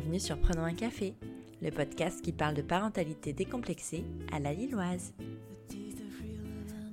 [0.00, 1.14] bienvenue sur Prenons un café,
[1.60, 4.02] le podcast qui parle de parentalité décomplexée
[4.32, 5.12] à la lilloise.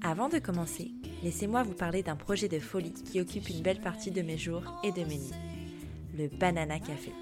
[0.01, 0.91] Avant de commencer,
[1.23, 4.81] laissez-moi vous parler d'un projet de folie qui occupe une belle partie de mes jours
[4.83, 5.31] et de mes nuits,
[6.17, 7.13] le Banana Café.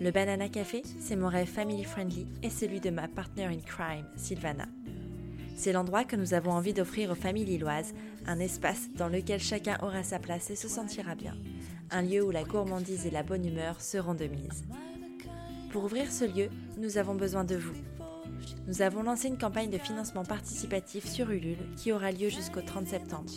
[0.00, 4.06] Le Banana Café, c'est mon rêve family friendly et celui de ma partner in crime,
[4.16, 4.68] Sylvana.
[5.54, 7.92] C'est l'endroit que nous avons envie d'offrir aux familles lilloises,
[8.26, 11.36] un espace dans lequel chacun aura sa place et se sentira bien,
[11.90, 14.64] un lieu où la gourmandise et la bonne humeur seront de mise.
[15.72, 16.48] Pour ouvrir ce lieu,
[16.78, 17.74] nous avons besoin de vous.
[18.66, 22.88] Nous avons lancé une campagne de financement participatif sur Ulule qui aura lieu jusqu'au 30
[22.88, 23.30] septembre.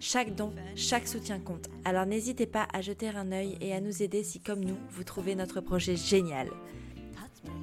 [0.00, 4.02] Chaque don, chaque soutien compte, alors n'hésitez pas à jeter un œil et à nous
[4.02, 6.48] aider si, comme nous, vous trouvez notre projet génial.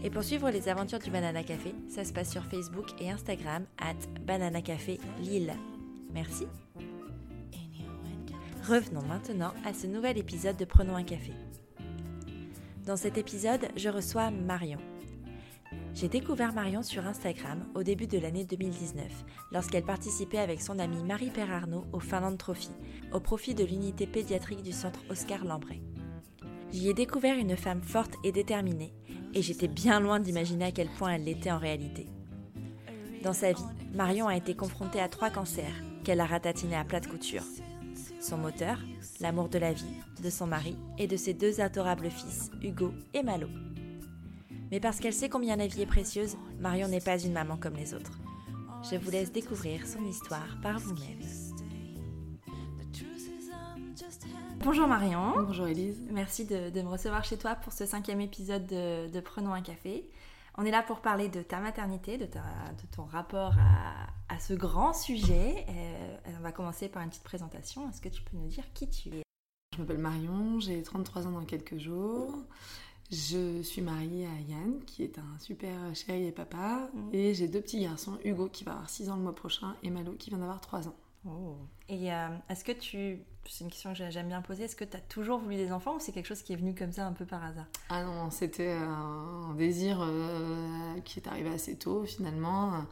[0.03, 3.65] Et pour suivre les aventures du Banana Café, ça se passe sur Facebook et Instagram,
[3.79, 3.95] at
[4.25, 5.53] Banana Café Lille.
[6.13, 6.45] Merci.
[8.67, 11.33] Revenons maintenant à ce nouvel épisode de Prenons un café.
[12.83, 14.79] Dans cet épisode, je reçois Marion.
[15.93, 19.05] J'ai découvert Marion sur Instagram au début de l'année 2019,
[19.51, 22.71] lorsqu'elle participait avec son amie Marie-Père Arnaud au Finland Trophy,
[23.13, 25.83] au profit de l'unité pédiatrique du centre Oscar Lambray.
[26.71, 28.95] J'y ai découvert une femme forte et déterminée,
[29.35, 32.07] et j'étais bien loin d'imaginer à quel point elle l'était en réalité.
[33.21, 33.61] Dans sa vie,
[33.93, 37.43] Marion a été confrontée à trois cancers qu'elle a ratatinés à plate couture
[38.21, 38.79] son moteur,
[39.19, 39.85] l'amour de la vie,
[40.23, 43.47] de son mari et de ses deux adorables fils, Hugo et Malo.
[44.71, 47.75] Mais parce qu'elle sait combien la vie est précieuse, Marion n'est pas une maman comme
[47.75, 48.19] les autres.
[48.89, 51.19] Je vous laisse découvrir son histoire par vous-même.
[54.59, 55.33] Bonjour Marion.
[55.45, 56.01] Bonjour Elise.
[56.11, 60.09] Merci de, me recevoir chez toi pour ce cinquième épisode de, Prenons un café.
[60.57, 62.27] On est là pour parler de ta maternité, de,
[62.95, 63.53] ton rapport
[64.29, 65.65] à, ce grand sujet.
[65.69, 67.89] Euh, on va commencer par une petite présentation.
[67.89, 69.23] Est-ce que tu peux nous dire qui tu es?
[69.75, 72.33] Je m'appelle Marion, j'ai 33 ans dans quelques jours.
[73.11, 76.89] Je suis mariée à Yann, qui est un super chéri et papa.
[76.93, 77.09] Mm.
[77.13, 79.89] Et j'ai deux petits garçons, Hugo qui va avoir 6 ans le mois prochain et
[79.89, 80.95] Malo qui vient d'avoir 3 ans.
[81.25, 81.57] Oh.
[81.89, 83.19] Et euh, est-ce que tu.
[83.47, 84.63] C'est une question que j'aime bien poser.
[84.63, 86.73] Est-ce que tu as toujours voulu des enfants ou c'est quelque chose qui est venu
[86.73, 87.65] comme ça un peu par hasard?
[87.89, 92.85] Ah non, c'était un désir euh, qui est arrivé assez tôt finalement,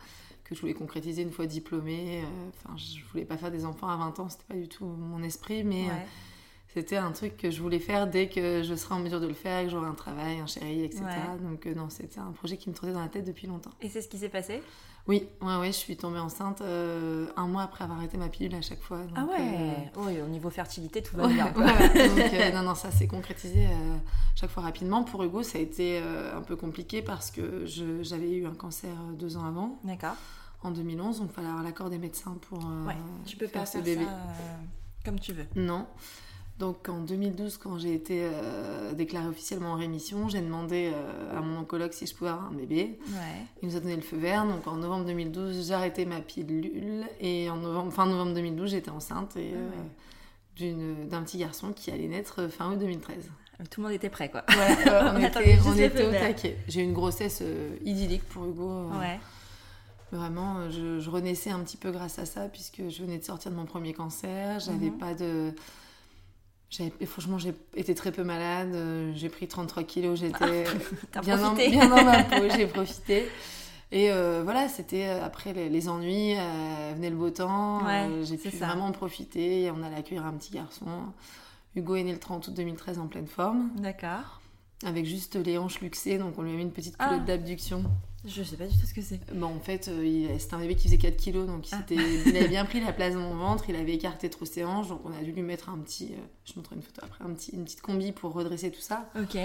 [0.44, 2.24] que je voulais concrétiser une fois diplômée.
[2.24, 4.86] Euh, enfin, je voulais pas faire des enfants à 20 ans, c'était pas du tout
[4.86, 5.88] mon esprit, mais.
[6.74, 9.34] C'était un truc que je voulais faire dès que je serais en mesure de le
[9.34, 11.04] faire, que j'aurais un travail, un chéri, etc.
[11.42, 13.72] Donc non, c'était un projet qui me trottait dans la tête depuis longtemps.
[13.82, 14.62] Et c'est ce qui s'est passé?
[15.06, 18.56] Oui, ouais, ouais, je suis tombée enceinte euh, un mois après avoir arrêté ma pilule
[18.56, 19.02] à chaque fois.
[19.16, 21.54] ah ouais euh, Oui, au niveau fertilité, tout va bien.
[21.58, 23.68] Euh, non, non, ça s'est concrétisé
[24.36, 25.04] chaque fois rapidement.
[25.04, 27.66] Pour Hugo, ça a été un peu compliqué parce que
[28.02, 29.80] j'avais eu un cancer deux ans avant.
[29.84, 30.16] D'accord.
[30.62, 32.96] En 2011, donc il fallait avoir l'accord des médecins pour ouais,
[33.26, 34.06] tu peux faire ce bébé.
[35.04, 35.46] comme tu veux.
[35.58, 35.86] Non.
[36.60, 41.42] Donc en 2012, quand j'ai été euh, déclarée officiellement en rémission, j'ai demandé euh, à
[41.42, 43.00] mon oncologue si je pouvais avoir un bébé.
[43.62, 44.46] Il nous a donné le feu vert.
[44.46, 47.06] Donc en novembre 2012, j'ai arrêté ma pilule.
[47.20, 51.90] Et en novembre, fin novembre 2012, j'étais enceinte et, ah euh, d'un petit garçon qui
[51.90, 53.32] allait naître fin août 2013.
[53.72, 54.44] Tout le monde était prêt, quoi.
[54.50, 56.58] on, était, on était au taquet.
[56.68, 57.42] J'ai eu une grossesse
[57.84, 58.90] idyllique pour Hugo.
[59.00, 59.20] Ouais.
[60.12, 63.56] Vraiment, je, renaissais un petit peu grâce à ça, puisque je venais de sortir de
[63.56, 64.60] mon premier cancer.
[64.60, 64.98] J'avais mhm.
[64.98, 65.54] pas de
[67.06, 68.74] franchement, j'ai été très peu malade.
[68.74, 70.20] Euh, j'ai pris 33 kilos.
[70.20, 70.66] J'étais
[71.22, 72.50] bien, dans, ma peau.
[72.56, 73.28] J'ai profité.
[73.92, 76.36] Et euh, voilà, c'était euh, après les, ennuis,
[76.96, 77.82] venait le beau temps.
[78.24, 79.72] j'ai pu vraiment profiter.
[79.72, 80.88] On allait accueillir un petit garçon.
[81.76, 83.72] Hugo est né le 30 août 2013 en pleine forme.
[83.78, 84.42] D'accord.
[84.86, 87.26] Avec juste les hanches luxées, donc on lui a mis une petite culotte ah.
[87.26, 87.84] d'abduction.
[88.26, 89.20] Je sais pas du tout ce que c'est.
[89.34, 89.90] Bon, en fait,
[90.40, 91.86] c'était un bébé qui faisait 4 kilos, donc il, ah.
[91.90, 94.88] il, avait bien pris la place dans mon ventre, il avait écarté trop ses hanches,
[94.88, 96.12] donc on a dû lui mettre un petit,
[96.46, 99.10] je montrerai une photo après, un petit, une petite combi pour redresser tout ça.
[99.20, 99.38] Ok.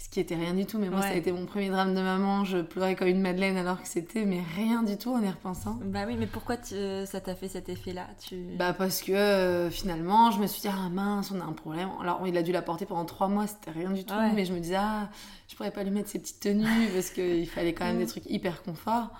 [0.00, 2.00] Ce qui était rien du tout, mais moi ça a été mon premier drame de
[2.00, 5.28] maman, je pleurais comme une madeleine alors que c'était mais rien du tout en y
[5.28, 5.78] repensant.
[5.84, 8.06] Bah oui, mais pourquoi euh, ça t'a fait cet effet-là?
[8.18, 8.36] Tu...
[8.58, 11.90] Bah parce que euh, finalement je me suis dit ah mince on a un problème.
[12.00, 14.54] Alors il a dû la porter pendant trois mois, c'était rien du tout, mais je
[14.54, 15.10] me disais ah
[15.48, 16.64] je pourrais pas lui mettre ses petites tenues
[16.94, 19.10] parce qu'il fallait quand même des trucs hyper confort.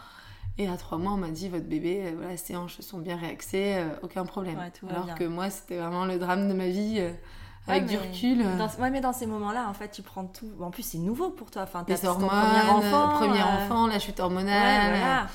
[0.57, 3.17] Et à trois mois, on m'a dit votre bébé, euh, voilà, ses hanches sont bien
[3.17, 4.59] réaxées, aucun problème.
[4.89, 7.03] Alors que moi, c'était vraiment le drame de ma vie
[7.67, 8.45] avec du recul.
[8.59, 10.51] Dans, ouais, mais dans ces moments-là, en fait, tu prends tout.
[10.61, 11.63] En plus, c'est nouveau pour toi.
[11.63, 15.29] Enfin, Les hormones, premier enfant, premier euh, enfant, la chute hormonale.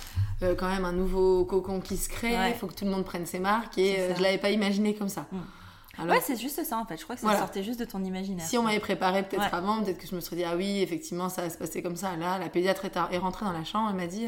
[0.44, 2.36] Euh, quand même un nouveau cocon qui se crée.
[2.50, 3.78] Il faut que tout le monde prenne ses marques.
[3.78, 5.26] Et euh, je l'avais pas imaginé comme ça.
[5.32, 6.10] Mm.
[6.10, 6.98] ouais, c'est juste ça en fait.
[6.98, 8.46] Je crois que ça sortait juste de ton imaginaire.
[8.46, 11.30] Si on m'avait préparé peut-être avant, peut-être que je me serais dit ah oui, effectivement,
[11.30, 12.16] ça va se passer comme ça.
[12.18, 13.90] Là, la pédiatre est, rentrée dans la chambre.
[13.92, 14.28] Elle m'a dit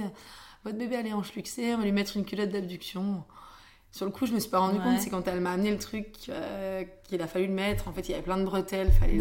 [0.64, 3.24] votre bébé allait en on va lui mettre une culotte d'abduction.
[3.92, 5.80] Sur le coup, je me suis pas rendu compte, c'est quand elle m'a amené le
[5.80, 7.88] truc euh, qu'il a fallu le mettre.
[7.88, 9.19] En fait, il y avait plein de bretelles, fallait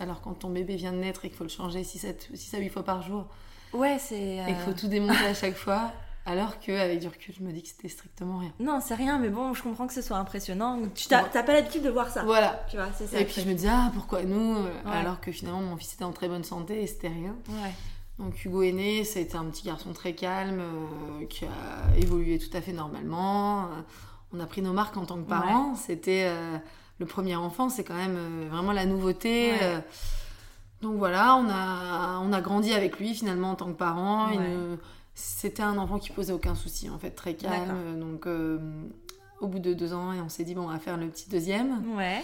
[0.00, 2.06] Alors quand ton bébé vient de naître et qu'il faut le changer 6
[2.54, 3.26] à 8 fois par jour.
[3.72, 4.36] Ouais, c'est.
[4.36, 5.92] Et qu'il faut tout démonter à chaque fois.
[6.26, 8.52] Alors qu'avec du recul, je me dis que c'était strictement rien.
[8.60, 10.78] Non, c'est rien, mais bon, je comprends que ce soit impressionnant.
[10.94, 12.24] Tu n'as pas l'habitude de voir ça.
[12.24, 12.64] Voilà.
[12.68, 13.18] Tu vois, c'est ça.
[13.18, 16.12] Et puis je me dis, ah, pourquoi nous Alors que finalement, mon fils était en
[16.12, 17.34] très bonne santé et c'était rien.
[17.48, 17.72] Ouais.
[18.20, 21.96] Donc Hugo est né, ça a été un petit garçon très calme, euh, qui a
[21.96, 23.62] évolué tout à fait normalement.
[23.62, 23.66] Euh,
[24.34, 25.74] on a pris nos marques en tant que parents.
[25.74, 26.58] C'était euh,
[26.98, 28.18] le premier enfant, c'est quand même
[28.50, 29.54] vraiment la nouveauté.
[30.82, 34.28] donc voilà, on a, on a grandi avec lui finalement en tant que parents.
[35.14, 37.98] C'était un enfant qui posait aucun souci, en fait, très calme.
[37.98, 38.26] Donc
[39.40, 41.30] au bout de deux ans, et on s'est dit, bon, on va faire le petit
[41.30, 41.82] deuxième.
[41.96, 42.22] Ouais.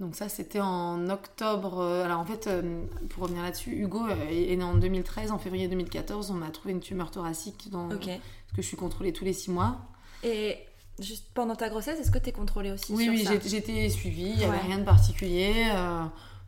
[0.00, 1.78] Donc ça, c'était en octobre.
[1.78, 5.30] Euh, alors en fait, euh, pour revenir là-dessus, Hugo euh, est né en 2013.
[5.30, 7.88] En février 2014, on m'a trouvé une tumeur thoracique dans...
[7.88, 9.78] parce que je suis contrôlée tous les six mois.
[10.24, 10.58] Et
[10.98, 14.30] juste pendant ta grossesse, est-ce que tu es contrôlée aussi Oui, oui, j'étais suivie.
[14.30, 15.66] Il n'y avait rien de particulier.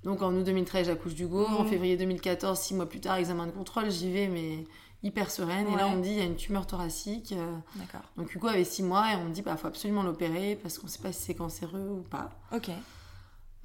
[0.03, 1.47] donc en août 2013, j'accouche d'Hugo.
[1.47, 1.71] En mhm.
[1.71, 4.65] février 2014, six mois plus tard, examen de contrôle, j'y vais, mais
[5.05, 5.69] hyper sereine.
[5.69, 7.33] Et là, on me dit, il y a une tumeur thoracique.
[7.77, 8.09] D'accord.
[8.17, 10.89] Donc Hugo avait six mois et on me dit, bah, faut absolument l'opérer parce qu'on
[10.89, 12.31] ne sait pas si c'est cancéreux ou pas.
[12.53, 12.71] Ok.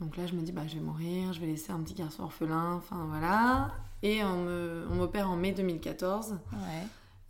[0.02, 2.24] Donc là, je me dis, bah, je vais mourir, je vais laisser un petit garçon
[2.24, 3.72] orphelin, enfin voilà.
[4.04, 6.40] Et on m'opère en mai 2014.
[6.52, 6.58] Ouais.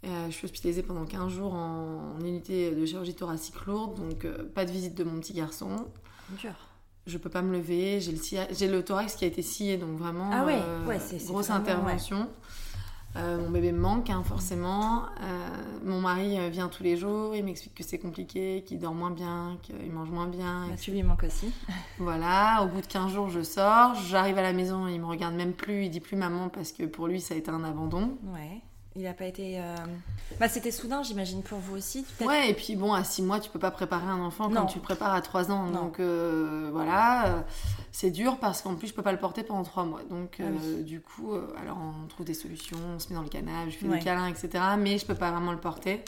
[0.04, 4.44] Euh, je suis hospitalisée pendant 15 jours en, unité de chirurgie thoracique lourde, donc euh,
[4.56, 5.86] pas de visite de mon petit garçon.
[6.40, 6.54] Dur.
[7.06, 8.12] Je peux pas me lever, j'ai
[8.68, 10.60] le, le thorax qui a été scié, donc vraiment ah ouais.
[10.60, 12.28] Euh, grosse intervention.
[13.18, 15.04] Euh, mon bébé me manque, hein, forcément.
[15.22, 15.48] Euh,
[15.84, 19.12] mon mari euh, vient tous les jours, il m'explique que c'est compliqué, qu'il dort moins
[19.12, 20.68] bien, qu'il mange moins bien.
[20.70, 21.52] Bah, tu lui manques aussi.
[22.00, 25.36] voilà, au bout de 15 jours, je sors, j'arrive à la maison, il me regarde
[25.36, 28.18] même plus, il dit plus maman parce que pour lui, ça a été un abandon.
[28.34, 28.62] Ouais.
[28.96, 29.58] Il n'a pas été.
[29.58, 29.76] Euh,
[30.38, 32.06] bah, c'était soudain, j'imagine, pour vous aussi.
[32.20, 34.80] Ouais, et puis bon, à 6 mois, tu peux pas préparer un enfant comme tu
[34.80, 35.72] le prépares à 3 ans.
[35.72, 37.46] Donc euh, voilà,
[37.92, 40.02] c'est dur parce qu'en plus, je peux pas le porter pendant 3 mois.
[40.10, 43.72] Donc ah du coup, alors on trouve des solutions, on se met dans le canapé,
[43.72, 44.50] je fais des câlins, etc.
[44.80, 46.04] Mais je peux pas vraiment le porter.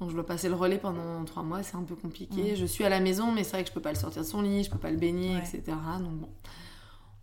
[0.00, 2.56] Donc je dois passer le relais pendant 3 mois, c'est un peu compliqué.
[2.56, 4.26] Je suis à la maison, mais c'est vrai que je peux pas le sortir de
[4.26, 5.62] son lit, je peux pas le baigner, etc.
[6.00, 6.28] Donc bon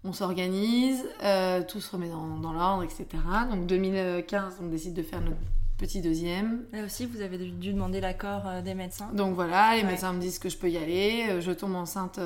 [0.06, 3.08] on s'organise, euh, tout se remet dans, l'ordre, etc.
[3.50, 5.38] Donc 2015, on décide de faire notre
[5.78, 6.66] petit deuxième.
[6.72, 9.10] Là aussi, vous avez dû demander l'accord euh, des médecins.
[9.14, 11.26] Donc voilà, les médecins me disent que je peux y aller.
[11.30, 12.20] Euh, je tombe enceinte,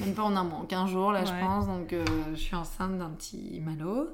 [0.00, 1.66] même pas en un mois, en 15 jours là, je pense.
[1.66, 1.94] Donc
[2.34, 4.08] je suis enceinte d'un petit malo.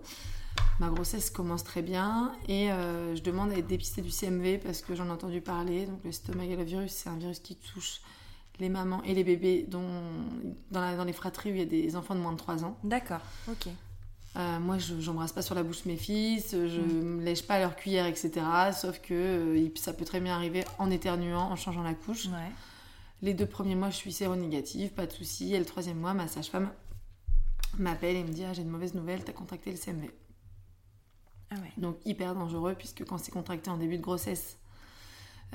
[0.81, 4.94] Ma grossesse commence très bien et je demande à être dépistée du CMV parce que
[4.94, 5.87] j'en ai entendu parler.
[5.87, 8.00] Donc le cytomégalovirus, c'est un virus qui touche
[8.61, 10.02] les mamans et les bébés dont,
[10.70, 12.79] dans, les fratries où il y a des enfants de moins de 3 ans.
[12.85, 13.69] D'accord, ok.
[14.36, 17.20] Euh, moi, je n'embrasse pas sur la bouche mes fils, je ne mm.
[17.20, 18.32] lèche pas leur cuillère, etc.
[18.72, 22.28] Sauf que euh, ça peut très bien arriver en éternuant, en changeant la couche.
[23.22, 25.54] Les deux premiers mois, je suis séronégative, pas de souci.
[25.54, 26.70] Et le troisième mois, ma sage-femme
[27.78, 30.10] m'appelle et me dit ah, J'ai une mauvaise nouvelle, tu as contracté le CMV.
[31.50, 31.72] Ah ouais.
[31.76, 34.63] Donc, hyper dangereux, puisque quand c'est contracté en début de grossesse, euh,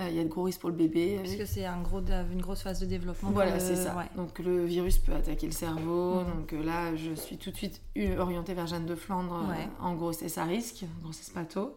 [0.08, 1.20] il y a de gros risques pour le bébé.
[1.22, 2.02] Puisque c'est un gros,
[2.32, 3.32] une grosse phase de développement.
[3.32, 3.96] Voilà, c'est ça.
[4.16, 6.22] Donc le virus peut attaquer le cerveau.
[6.22, 6.26] Mhm.
[6.26, 7.82] Donc euh, là, je suis tout de suite
[8.18, 11.76] orientée vers Jeanne de Flandre euh, en grossesse à risque, grossesse pato.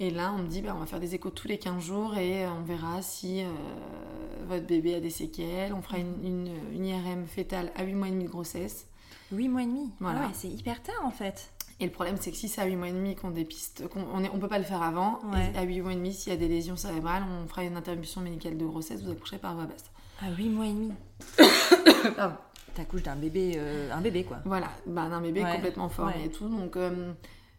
[0.00, 2.16] Et là, on me dit, bah, on va faire des échos tous les 15 jours
[2.16, 3.44] et on verra si
[4.48, 5.72] votre bébé a des séquelles.
[5.72, 8.88] On fera une, une, IRM fétale à 8 mois et demi de grossesse.
[9.30, 9.92] 8 mois et demi?
[10.00, 10.30] Voilà.
[10.34, 11.53] c'est hyper tard en fait.
[11.80, 14.00] Et le problème, c'est que si c'est à 8 mois et demi qu'on dépiste, qu'on
[14.00, 15.20] on, on peut pas le faire avant,
[15.54, 17.76] et à 8 mois et demi, s'il y a des lésions cérébrales, on fera une
[17.76, 19.84] interruption médicale de grossesse, vous accoucherez par voie basse.
[20.22, 20.92] À 8 mois et demi
[22.16, 22.36] Pardon.
[22.74, 24.38] T'accouches d'un bébé, euh, un bébé quoi.
[24.44, 26.48] Voilà, bah, d'un bébé complètement formé et tout.
[26.48, 27.12] Donc euh,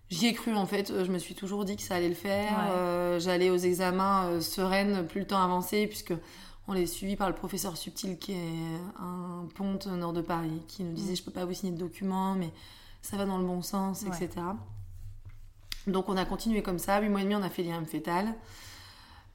[0.10, 2.52] j'y ai cru en fait, je me suis toujours dit que ça allait le faire.
[2.72, 6.14] Euh, j'allais aux examens sereine, plus le temps avançait, puisque
[6.68, 10.84] on est suivi par le professeur Subtil qui est un ponte nord de Paris, qui
[10.84, 11.18] nous disait mm.
[11.18, 12.52] je peux pas vous signer de documents, mais
[13.06, 14.30] ça va dans le bon sens, etc.
[15.86, 17.00] Donc on a continué comme ça.
[17.00, 18.34] 8 mois et demi, on a fait l'IRM fétal.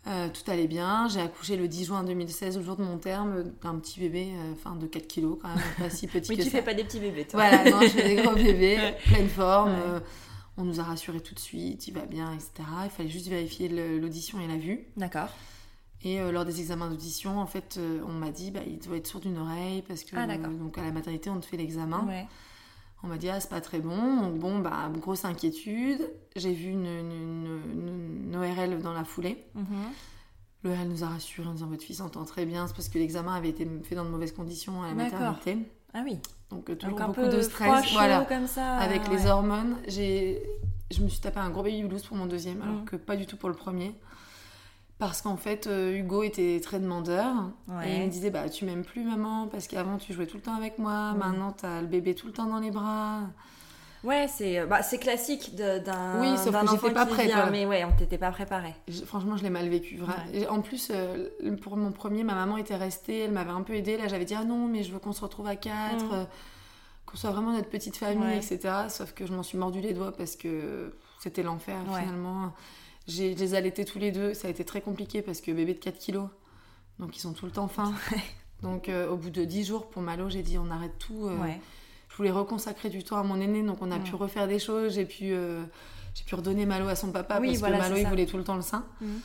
[0.07, 1.09] Euh, tout allait bien.
[1.09, 4.53] J'ai accouché le 10 juin 2016, au jour de mon terme, d'un petit bébé, euh,
[4.55, 6.83] enfin de 4 kilos quand même, pas si petit Mais que tu fais pas des
[6.83, 7.47] petits bébés, toi.
[7.47, 9.71] Voilà, non, je fais des gros bébés, pleine forme.
[9.71, 10.01] Euh,
[10.57, 12.51] on nous a rassuré tout de suite, il va bien, etc.
[12.85, 14.85] Il fallait juste vérifier l'audition et la vue.
[14.97, 15.29] D'accord.
[16.03, 19.21] Et lors des examens d'audition, en fait, on m'a dit, bah, il doit être sourd
[19.21, 22.05] d'une oreille parce que ah, donc à la maternité, on te fait l'examen.
[22.07, 22.27] Ouais.
[23.03, 24.17] On m'a dit, ah, c'est pas très bon.
[24.17, 26.11] Donc, bon, bah, grosse inquiétude.
[26.37, 29.45] J'ai vu une, une, ORL dans la foulée.
[29.55, 29.65] Mm
[30.63, 32.67] L'ORL nous a rassuré en disant, votre fils entend très bien.
[32.67, 35.57] C'est parce que l'examen avait été fait dans de mauvaises conditions à la maternité.
[35.95, 36.19] Ah oui.
[36.51, 37.93] Donc, euh, toujours beaucoup de stress.
[37.93, 38.27] voilà.
[38.27, 39.77] Comme ça, Avec les hormones.
[39.89, 42.85] Je me suis tapé un gros baby blues pour mon deuxième, alors mm.
[42.85, 43.95] que pas du tout pour le premier.
[45.01, 47.35] Parce qu'en fait, euh, Hugo était très demandeur.
[47.67, 47.91] Ouais.
[47.91, 50.43] Et il me disait bah, Tu m'aimes plus, maman, parce qu'avant, tu jouais tout le
[50.43, 51.13] temps avec moi.
[51.15, 51.19] Mm.
[51.19, 53.21] Maintenant, t'as le bébé tout le temps dans les bras.
[54.05, 57.93] Ouais, c'est bah, c'est classique d'un Oui, sauf que j'étais pas prête, mais ouais, on
[57.93, 58.75] t'était pas préparé.
[59.05, 59.97] Franchement, je l'ai mal vécu.
[59.97, 60.41] vra- Ouais.
[60.43, 61.29] Et En plus, euh,
[61.61, 63.99] pour mon premier, ma maman était restée, elle m'avait un peu aidée.
[63.99, 66.13] Là, j'avais dit ah non, mais je veux qu'on se retrouve à quatre, Mm.
[66.15, 66.25] euh,
[67.05, 68.37] qu'on soit vraiment notre petite famille, Ouais.
[68.39, 68.59] etc.
[68.89, 72.01] Sauf que je m'en suis mordu les doigts parce que c'était l'enfer Ouais.
[72.01, 72.53] finalement.
[73.11, 74.35] J'ai je les allaitais tous les deux.
[74.35, 76.29] Ça a été très compliqué parce que bébé de 4 kilos,
[76.99, 77.93] donc ils sont tout le temps fins.
[78.63, 81.27] donc euh, au bout de 10 jours pour Malo, j'ai dit on arrête tout.
[81.27, 81.61] euh, Ouais.
[82.09, 84.05] je voulais reconsacrer du temps à mon aîné, donc on a Mm.
[84.05, 84.95] pu refaire des choses.
[84.95, 85.63] J'ai pu, euh,
[86.15, 88.37] j'ai pu redonner Malo à son papa Oui, parce voilà, que Malo il voulait tout
[88.37, 88.85] le temps le sein.
[89.01, 89.21] Mhm.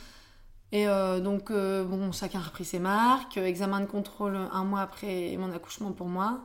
[0.72, 0.86] Et
[1.22, 3.36] donc bon, chacun a repris ses marques.
[3.38, 6.40] Examen de contrôle un mois après mon accouchement pour moi.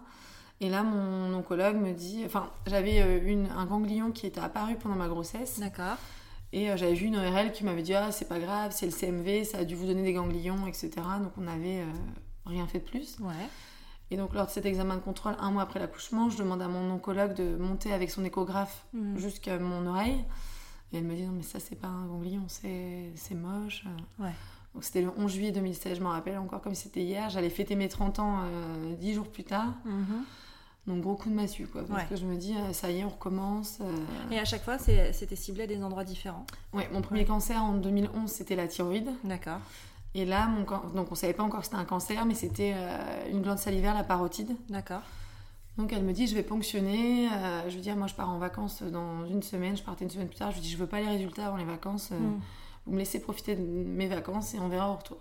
[0.61, 4.93] Et là, mon oncologue me dit, enfin, j'avais une, un ganglion qui était apparu pendant
[4.95, 5.59] ma grossesse.
[5.59, 5.97] D'accord.
[6.53, 8.91] Et euh, j'avais vu une ORL qui m'avait dit Ah, c'est pas grave, c'est le
[8.91, 10.89] CMV, ça a dû vous donner des ganglions, etc.
[11.21, 11.85] Donc on n'avait euh,
[12.45, 13.17] rien fait de plus.
[13.19, 13.33] Ouais.
[14.09, 16.67] Et donc lors de cet examen de contrôle, un mois après l'accouchement, je demande à
[16.67, 19.17] mon oncologue de monter avec son échographe Mhm.
[19.17, 20.23] jusqu'à mon oreille.
[20.91, 23.85] Et elle me dit Non, mais ça, c'est pas un ganglion, c'est moche.
[24.19, 24.33] Ouais.
[24.73, 27.29] Donc c'était le 11 juillet 2016, je m'en rappelle encore comme c'était hier.
[27.29, 29.73] J'allais fêter mes 30 ans euh, 10 jours plus tard.
[29.85, 30.23] Mhm.
[30.87, 31.83] Donc gros coup de massue, quoi.
[31.83, 32.07] Parce Ouais.
[32.09, 33.77] que je me dis euh, Ça y est, on recommence.
[33.81, 34.31] euh.
[34.31, 36.45] Et à chaque fois, c'était ciblé à des endroits différents.
[36.73, 37.25] Ouais, mon premier Ouais.
[37.27, 39.09] cancer en 2011, c'était la thyroïde.
[39.23, 39.59] D'accord.
[40.15, 42.73] Et là, mon can- donc on savait pas encore que c'était un cancer, mais c'était
[42.75, 44.55] euh, une glande salivaire, la parotide.
[44.69, 45.01] D'accord.
[45.77, 47.29] Donc elle me dit, je vais ponctionner.
[47.31, 49.77] Euh, je lui dis, ah, moi je pars en vacances dans une semaine.
[49.77, 50.49] Je partais une semaine plus tard.
[50.51, 52.09] Je lui dis, je veux pas les résultats avant les vacances.
[52.11, 52.39] Mhm.
[52.87, 55.17] Vous me laissez profiter de mes vacances et on verra au retour.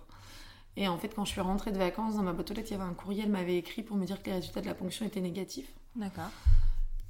[0.77, 2.77] Et en fait, quand je suis rentrée de vacances, dans ma boîte aux lettres, il
[2.77, 3.23] y avait un courrier.
[3.23, 5.69] Elle m'avait écrit pour me dire que les résultats de la ponction étaient négatifs.
[5.95, 6.29] D'accord.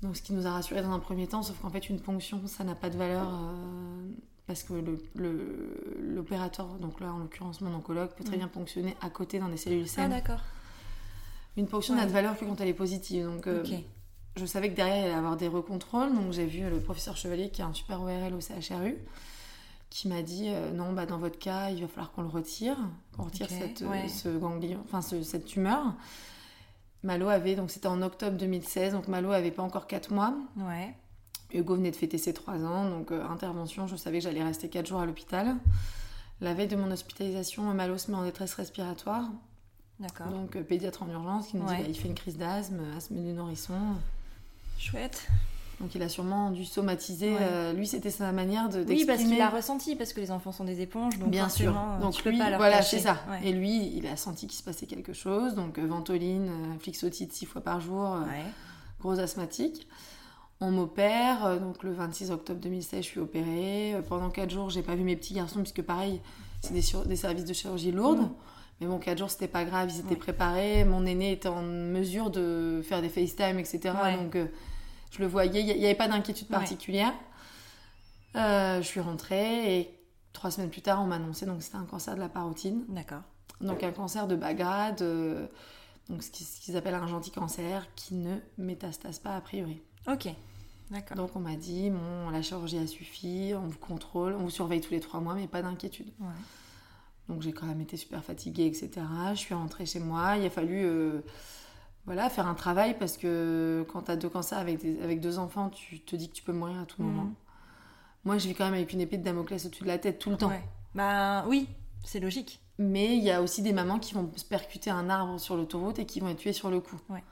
[0.01, 2.41] Donc ce qui nous a rassurés dans un premier temps, sauf qu'en fait, une ponction,
[2.47, 3.27] ça n'a pas de valeur.
[3.31, 4.09] euh,
[4.47, 8.39] parce que le- le- l'opérateur, donc là en l'occurrence mon oncologue, peut très Mhm.
[8.39, 10.09] bien ponctionner à côté dans des cellules Ah, saines.
[10.09, 10.41] d'accord.
[11.55, 12.01] Une ponction Ouais.
[12.01, 13.25] n'a de valeur que quand elle est positive.
[13.25, 13.63] Donc, euh,
[14.35, 16.13] je savais que derrière, il allait y avoir des recontrôles.
[16.13, 18.97] Donc, j'ai vu le professeur Chevalier, qui a un super ORL au CHRU,
[19.91, 22.77] qui m'a dit euh, non, bah, dans votre cas, il va falloir qu'on le retire,
[23.15, 24.07] qu'on retire cette, euh, ouais.
[24.07, 25.93] ce ganglion, enfin, ce- cette tumeur.
[27.03, 30.33] Malo avait, donc c'était en octobre 2016, donc Malo avait pas encore 4 mois.
[30.57, 30.95] Ouais.
[31.53, 34.69] Hugo venait de fêter ses 3 ans, donc euh, intervention, je savais que j'allais rester
[34.69, 35.55] 4 jours à l'hôpital.
[36.39, 39.29] La veille de mon hospitalisation, Malo se met en détresse respiratoire.
[39.99, 40.27] D'accord.
[40.29, 41.77] Donc euh, pédiatre en urgence qui nous Ouais.
[41.77, 43.77] dit bah, il fait une crise d'asthme, asthme du nourrisson.
[44.79, 45.27] Chouette.
[45.81, 47.31] Donc il a sûrement dû somatiser.
[47.31, 47.37] Ouais.
[47.41, 50.51] euh, lui c'était sa manière de Oui, parce qu'il a ressenti, parce que les enfants
[50.51, 51.75] sont des éponges, donc Bien sûr.
[51.75, 53.17] euh, Donc tu peux lui, pas leur voilà, c'est ça.
[53.29, 53.49] Ouais.
[53.49, 55.55] Et lui, il a senti qu'il se passait quelque chose.
[55.55, 58.43] Donc euh, ventoline, euh, flixotide six fois par jour, euh, Ouais.
[59.01, 59.87] gros asthmatique.
[60.63, 63.95] On m'opère, donc le 26 octobre 2016, je suis opérée.
[64.07, 66.21] Pendant 4 jours, j'ai pas vu mes petits garçons, puisque pareil,
[66.61, 68.19] c'est des, services de chirurgie lourde.
[68.19, 68.29] Mm.
[68.79, 70.15] Mais bon, 4 jours, c'était pas grave, ils étaient Ouais.
[70.17, 70.85] préparés.
[70.85, 73.79] Mon aîné était en mesure de faire des FaceTime, etc.
[74.03, 74.17] Ouais.
[74.17, 74.45] Donc euh,
[75.11, 76.57] je le voyais, il n'y avait pas d'inquiétude Ouais.
[76.57, 77.13] particulière.
[78.35, 79.99] Euh, je suis rentrée et
[80.33, 82.77] trois semaines plus tard, on m'a annoncé donc c'était un cancer de la parotide.
[82.89, 83.21] D'accord.
[83.59, 85.47] Donc un cancer de bas grade, euh,
[86.09, 89.81] donc ce qui- ce qu'ils appellent un gentil cancer qui ne métastase pas a priori.
[90.07, 90.29] Ok.
[90.89, 91.17] D'accord.
[91.17, 94.81] Donc on m'a dit, bon, la chirurgie a suffi, on vous contrôle, on vous surveille
[94.81, 96.07] tous les trois mois, mais pas d'inquiétude.
[96.19, 96.27] Ouais.
[97.29, 98.89] Donc j'ai quand même été super fatiguée, etc.
[99.33, 101.21] Je suis rentrée chez moi, il a fallu euh,
[102.05, 105.37] voilà, faire un travail parce que quand tu as deux cancers avec, des- avec deux
[105.39, 107.23] enfants, tu te dis que tu peux mourir à tout moment.
[107.23, 107.33] Mhm.
[108.25, 110.29] Moi je vis quand même avec une épée de Damoclès au-dessus de la tête tout
[110.29, 110.49] le temps.
[110.49, 110.63] Ouais.
[110.95, 111.67] Bah oui,
[112.03, 112.59] c'est logique.
[112.79, 115.99] Mais il y a aussi des mamans qui vont se percuter un arbre sur l'autoroute
[115.99, 116.99] et qui vont être tuées sur le coup.
[117.09, 117.23] Ouais.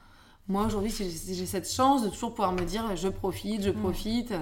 [0.47, 3.73] Moi aujourd'hui, j'ai cette chance de toujours pouvoir me dire je profite, je Mm.
[3.81, 4.33] profite.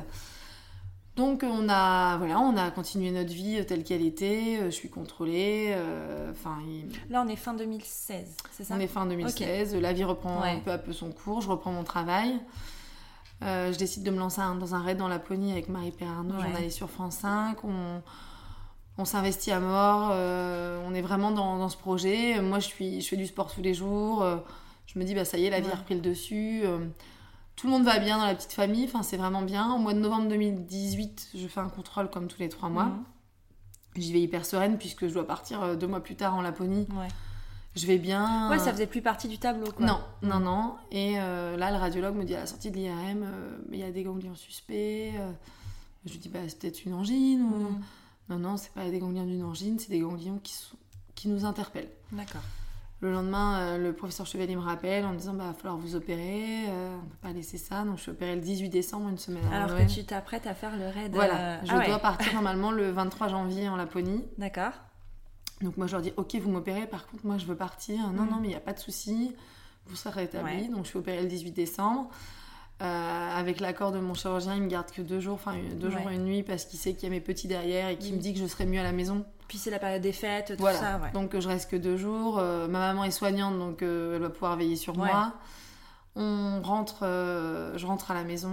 [1.18, 4.60] Donc on a voilà, on a continué notre vie telle qu'elle était.
[4.66, 5.74] Je suis contrôlée.
[5.76, 6.32] euh,
[6.68, 8.76] il- Là, on est fin 2016, c'est ça?
[8.78, 9.76] On est fin 2016.
[9.76, 10.62] La vie reprend Ouais.
[10.64, 11.42] peu à peu son cours.
[11.42, 12.40] Je reprends mon travail.
[13.44, 16.10] Euh, je décide de me lancer un- dans un raid dans la Laponie avec Marie-Pierre
[16.12, 16.42] Arnaud, Ouais.
[16.44, 17.64] journaliste sur France 5.
[17.64, 18.02] On,
[19.00, 20.10] on s'investit à mort.
[20.12, 22.40] euh, on est vraiment dans, dans ce projet.
[22.42, 24.22] Moi, je, suis, je fais du sport tous les jours.
[24.24, 24.38] euh,
[24.86, 25.74] je me dis, bah, ça y est, la vie Ouais.
[25.74, 26.62] a repris le dessus.
[27.58, 28.86] Tout le monde va bien dans la petite famille.
[28.86, 29.74] Enfin, c'est vraiment bien.
[29.74, 32.86] Au mois de novembre 2018, je fais un contrôle comme tous les trois mois.
[32.86, 33.04] Mhm.
[33.98, 36.88] J'y vais hyper sereine puisque je dois partir euh, deux mois plus tard en Laponie.
[36.92, 37.08] Ouais.
[37.76, 38.50] Je vais bien.
[38.50, 39.86] Ouais, ça faisait plus partie du tableau, quoi.
[39.86, 40.76] Non, non, non.
[40.92, 43.84] Et euh, là, le radiologue me dit à la sortie de l'IRM, euh, il y
[43.84, 45.14] a des ganglions suspects.
[45.20, 45.32] euh.
[46.06, 47.42] je lui dis, bah, c'est peut-être une angine.
[47.44, 47.82] ou- Mhm.
[48.30, 50.76] Non, non, c'est pas des ganglions d'une angine, c'est des ganglions qui, sont-
[51.16, 51.90] qui nous interpellent.
[52.12, 52.42] D'accord.
[53.02, 55.96] Le lendemain, euh, le professeur Chevalier me rappelle en me disant, bah, va falloir vous
[55.96, 57.84] opérer, euh, on peut pas laisser ça.
[57.84, 59.86] Donc, je suis opérée le 18 décembre, une semaine avant Alors Noël.
[59.88, 61.14] que tu t'apprêtes à faire le raid.
[61.14, 61.88] Voilà, euh, je ah ouais.
[61.88, 64.26] dois partir normalement le 23 janvier en Laponie.
[64.40, 64.72] D'accord.
[65.62, 67.98] Donc moi je leur dis ok vous m'opérez, par contre moi je veux partir.
[68.12, 68.30] Non Mm.
[68.30, 69.36] non mais il n'y a pas de souci,
[69.88, 70.62] vous serez rétabli.
[70.64, 70.68] Ouais.
[70.68, 72.10] Donc je suis opérée le 18 décembre.
[72.84, 72.86] Euh,
[73.36, 76.16] avec l'accord de mon chirurgien, il me garde que deux jours, enfin deux jours et
[76.16, 78.18] une nuit parce qu'il sait qu'il y a mes petits derrière et qu'il Mm.
[78.18, 79.26] me dit que je serai mieux à la maison.
[79.48, 80.78] Puis c'est la période des fêtes, tout Voilà.
[80.78, 81.12] ça, ouais.
[81.14, 82.38] Donc je reste que deux jours.
[82.40, 85.08] Euh, ma maman est soignante, donc euh, elle va pouvoir veiller sur Ouais.
[85.08, 85.34] moi.
[86.20, 88.52] On rentre, euh, je rentre à la maison.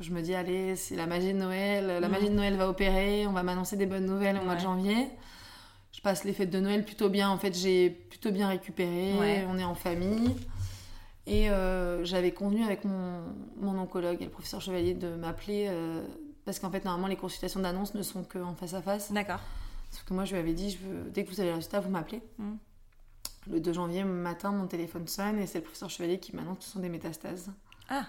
[0.00, 1.86] je me dis allez, c'est la magie de Noël.
[2.00, 2.10] La Mhm.
[2.10, 3.26] magie de Noël va opérer.
[3.26, 5.08] On va m'annoncer des bonnes nouvelles au mois de janvier.
[5.92, 7.28] Je passe les fêtes de Noël plutôt bien.
[7.30, 9.44] En fait, j'ai plutôt bien récupéré.
[9.48, 10.34] On est en famille.
[11.26, 11.48] Et
[12.04, 13.20] j'avais convenu avec mon,
[13.60, 15.70] mon oncologue et le professeur Chevalier de m'appeler
[16.46, 19.12] parce qu'en fait, normalement, les consultations d'annonce ne sont qu'en face à face.
[19.12, 19.40] D'accord.
[19.90, 21.80] Sauf que moi, je lui avais dit, je veux, dès que vous avez le résultat,
[21.80, 22.22] vous m'appelez.
[22.38, 22.52] Mm.
[23.50, 26.64] Le 2 janvier matin, mon téléphone sonne et c'est le professeur Chevalier qui m'annonce que
[26.64, 27.50] ce sont des métastases.
[27.88, 28.04] Ah,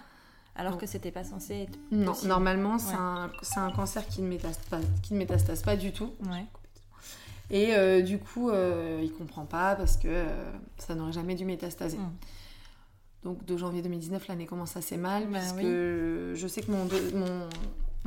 [0.56, 2.28] alors Donc- que c'était pas censé être Non, possible.
[2.28, 3.00] normalement, c'est Ouais.
[3.00, 6.12] un, c'est un cancer qui ne, métastase pas, qui ne métastase pas du tout.
[6.28, 6.44] Ouais.
[7.50, 11.44] Et euh, du coup, euh, il comprend pas parce que euh, ça n'aurait jamais dû
[11.44, 11.96] métastaser.
[11.98, 12.12] Mm.
[13.22, 15.62] Donc, 2 janvier 2019, l'année commence assez mal Bah puisque oui.
[16.34, 16.88] je sais que mon,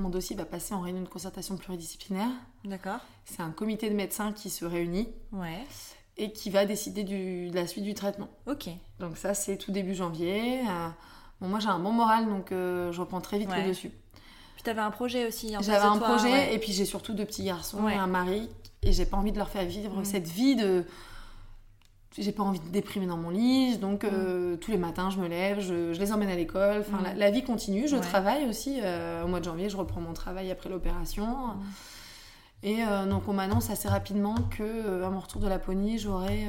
[0.01, 2.29] mon dossier va passer en réunion de concertation pluridisciplinaire.
[2.65, 2.99] D'accord.
[3.25, 5.63] C'est un comité de médecins qui se réunit Ouais.
[6.17, 8.27] et qui va décider du- de la suite du traitement.
[8.47, 8.69] Ok.
[8.99, 10.59] Donc ça, c'est tout début janvier.
[10.61, 10.87] Euh,
[11.39, 13.61] bon, moi, j'ai un bon moral, donc euh, je reprends très vite Ouais.
[13.63, 13.91] le dessus.
[14.55, 15.53] Puis t'avais un projet aussi.
[15.53, 16.53] face J'avais un toi, projet, ouais.
[16.55, 17.93] et puis j'ai surtout deux petits garçons Ouais.
[17.93, 18.49] et un mari,
[18.83, 20.05] et j'ai pas envie de leur faire vivre Mm.
[20.05, 20.85] cette vie de...
[22.17, 25.27] J'ai pas envie de déprimer dans mon lit, donc euh, tous les matins, je me
[25.29, 26.79] lève, je, je les emmène à l'école.
[26.81, 27.03] Enfin, Mm.
[27.03, 27.87] la, la vie continue.
[27.87, 28.01] Je Ouais.
[28.01, 28.79] travaille aussi.
[28.83, 31.25] euh, au mois de janvier, je reprends mon travail après l'opération.
[31.25, 31.61] Mm.
[32.63, 36.45] Et euh, donc, on m'annonce assez rapidement que à mon retour de Laponie, j'aurai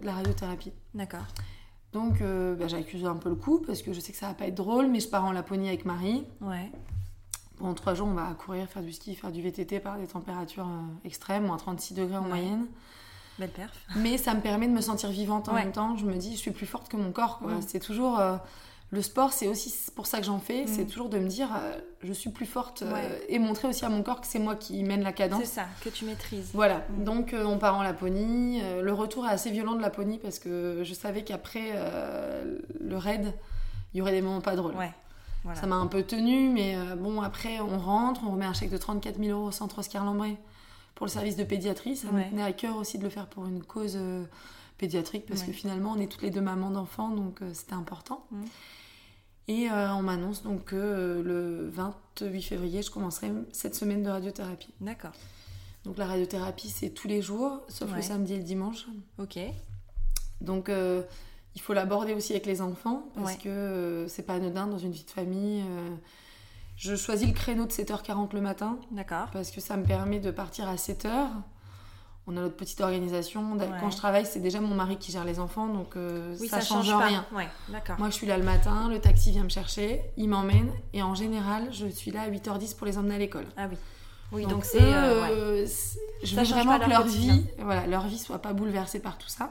[0.00, 0.72] de la radiothérapie.
[0.94, 1.24] D'accord.
[1.92, 4.46] Donc bah, j'accuse un peu le coup parce que je sais que ça va pas
[4.46, 6.24] être drôle, mais je pars en Laponie avec Marie.
[6.40, 6.72] Ouais.
[7.58, 10.66] Pendant trois jours, on va courir, faire du ski, faire du VTT par des températures
[11.04, 12.28] extrêmes, moins 36 degrés en Ouais.
[12.30, 12.66] moyenne.
[13.38, 13.72] Belle perf.
[13.96, 15.62] Mais ça me permet de me sentir vivante en Ouais.
[15.64, 15.96] même temps.
[15.96, 17.38] Je me dis, je suis plus forte que mon corps.
[17.38, 17.52] quoi.
[17.54, 17.62] Mm.
[17.66, 18.18] C'est toujours.
[18.20, 18.36] euh,
[18.90, 20.64] le sport, c'est aussi pour ça que j'en fais.
[20.64, 20.68] Mm.
[20.68, 23.88] C'est toujours de me dire, euh, je suis plus forte euh, et montrer aussi à
[23.88, 25.40] mon corps que c'est moi qui mène la cadence.
[25.40, 26.50] C'est ça, que tu maîtrises.
[26.54, 27.04] Voilà, Mm.
[27.04, 28.60] donc on part en Laponie.
[28.82, 31.72] Le retour est assez violent de Laponie parce que je savais qu'après
[32.80, 33.32] le raid,
[33.92, 34.74] il y aurait des moments pas drôles.
[34.76, 34.92] Ouais.
[35.42, 35.60] Voilà.
[35.60, 38.78] Ça m'a un peu tenu, mais bon, après on rentre, on remet un chèque de
[38.78, 40.36] 34 000 euros au centre Oscar Lambré
[40.94, 41.96] pour le service de pédiatrie.
[41.96, 42.24] Ça Ouais.
[42.26, 44.24] me tenait à cœur aussi de le faire pour une cause euh,
[44.78, 45.46] pédiatrique parce Ouais.
[45.48, 48.26] que finalement on est toutes les deux mamans d'enfants, donc euh, c'était important.
[48.30, 48.42] Mm.
[49.46, 54.08] Et euh, on m'annonce donc que euh, le 28 février, je commencerai cette semaine de
[54.08, 54.72] radiothérapie.
[54.80, 55.12] D'accord.
[55.84, 58.86] Donc la radiothérapie, c'est tous les jours, sauf le samedi et le dimanche.
[59.18, 59.38] Ok.
[60.40, 64.92] Donc il faut l'aborder aussi avec les enfants, parce que c'est pas anodin dans une
[64.92, 65.62] vie de famille.
[66.76, 69.28] Je choisis le créneau de 7h40 le matin, D'accord.
[69.32, 71.28] parce que ça me permet de partir à 7h.
[72.26, 73.52] On a notre petite organisation.
[73.52, 73.68] Ouais.
[73.80, 76.60] Quand je travaille, c'est déjà mon mari qui gère les enfants, donc euh, Oui, ça,
[76.60, 76.98] ça, change, pas.
[77.06, 77.26] rien.
[77.34, 77.46] Ouais.
[77.98, 81.14] Moi, je suis là le matin, le taxi vient me chercher, il m'emmène, et en
[81.14, 83.46] général, je suis là à 8h10 pour les emmener à l'école.
[83.56, 83.76] Ah oui.
[84.32, 84.80] Oui, donc, c'est.
[84.82, 85.28] euh, ouais.
[85.30, 85.66] euh,
[86.24, 89.50] je veux vraiment que leur vie, voilà, leur vie soit pas bouleversée par tout ça.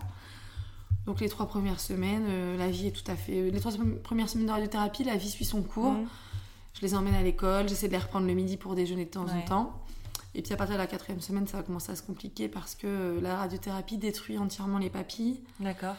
[1.05, 3.49] Donc les trois premières semaines, euh, la vie est tout à fait.
[3.51, 3.71] Les trois
[4.03, 5.91] premières semaines de radiothérapie, la vie suit son cours.
[5.93, 6.07] Mhm.
[6.73, 9.27] Je les emmène à l'école, j'essaie de les reprendre le midi pour déjeuner de temps
[9.27, 9.83] en temps.
[10.35, 12.73] Et puis à partir de la quatrième semaine, ça va commencer à se compliquer parce
[12.73, 15.95] que euh, la radiothérapie détruit entièrement les papilles, D'accord.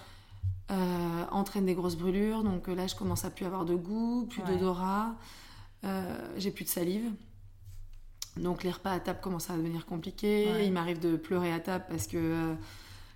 [0.73, 2.43] euh, entraîne des grosses brûlures.
[2.43, 4.49] Donc euh, là, je commence à plus avoir de goût, plus Ouais.
[4.49, 5.15] d'odorat,
[5.85, 7.13] euh, j'ai plus de salive.
[8.37, 10.51] Donc les repas à table commencent à devenir compliqués.
[10.53, 10.67] Ouais.
[10.67, 12.55] Il m'arrive de pleurer à table parce que euh,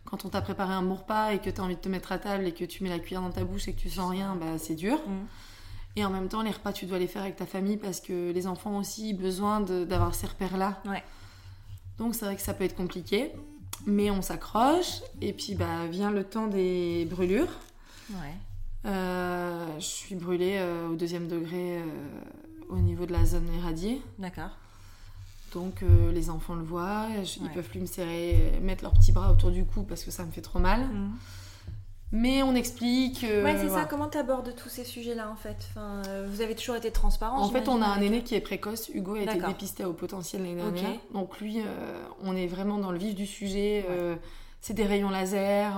[0.05, 2.13] quand on t'a préparé un bon repas et que tu as envie de te mettre
[2.13, 4.09] à table et que tu mets la cuillère dans ta bouche et que tu sens
[4.09, 4.99] rien, bah, c'est dur.
[5.05, 5.27] Mhm.
[5.99, 8.31] Et en même temps, les repas, tu dois les faire avec ta famille parce que
[8.31, 10.81] les enfants ont aussi besoin d'avoir ces repères-là.
[10.87, 11.03] Ouais.
[11.99, 13.33] Donc c'est vrai que ça peut être compliqué.
[13.85, 15.01] Mais on s'accroche.
[15.21, 17.51] Et puis bah, vient le temps des brûlures.
[18.11, 18.35] Ouais.
[18.87, 21.83] Euh, je suis brûlée euh, au deuxième degré euh,
[22.69, 24.01] au niveau de la zone irradiée.
[24.21, 24.51] D'accord.
[25.53, 25.83] Donc
[26.13, 27.53] les enfants le voient, je- ils Ouais.
[27.55, 30.31] peuvent plus me serrer, mettre leurs petits bras autour du cou parce que ça me
[30.31, 30.83] fait trop mal.
[30.83, 31.11] Mhm.
[32.11, 33.23] Mais on explique.
[33.25, 33.83] euh, ouais, c'est voilà.
[33.83, 33.89] ça.
[33.89, 35.57] Comment t'abordes tous ces sujets-là en fait?
[35.71, 38.41] Enfin, euh, Vous avez toujours été transparent En fait, on a un aîné qui est
[38.41, 38.89] précoce.
[38.95, 40.91] Hugo a été dépisté au potentiel l'année dernière.
[41.13, 43.85] Donc lui, euh, on est vraiment dans le vif du sujet.
[43.91, 44.17] euh,
[44.61, 45.73] c'est des rayons laser.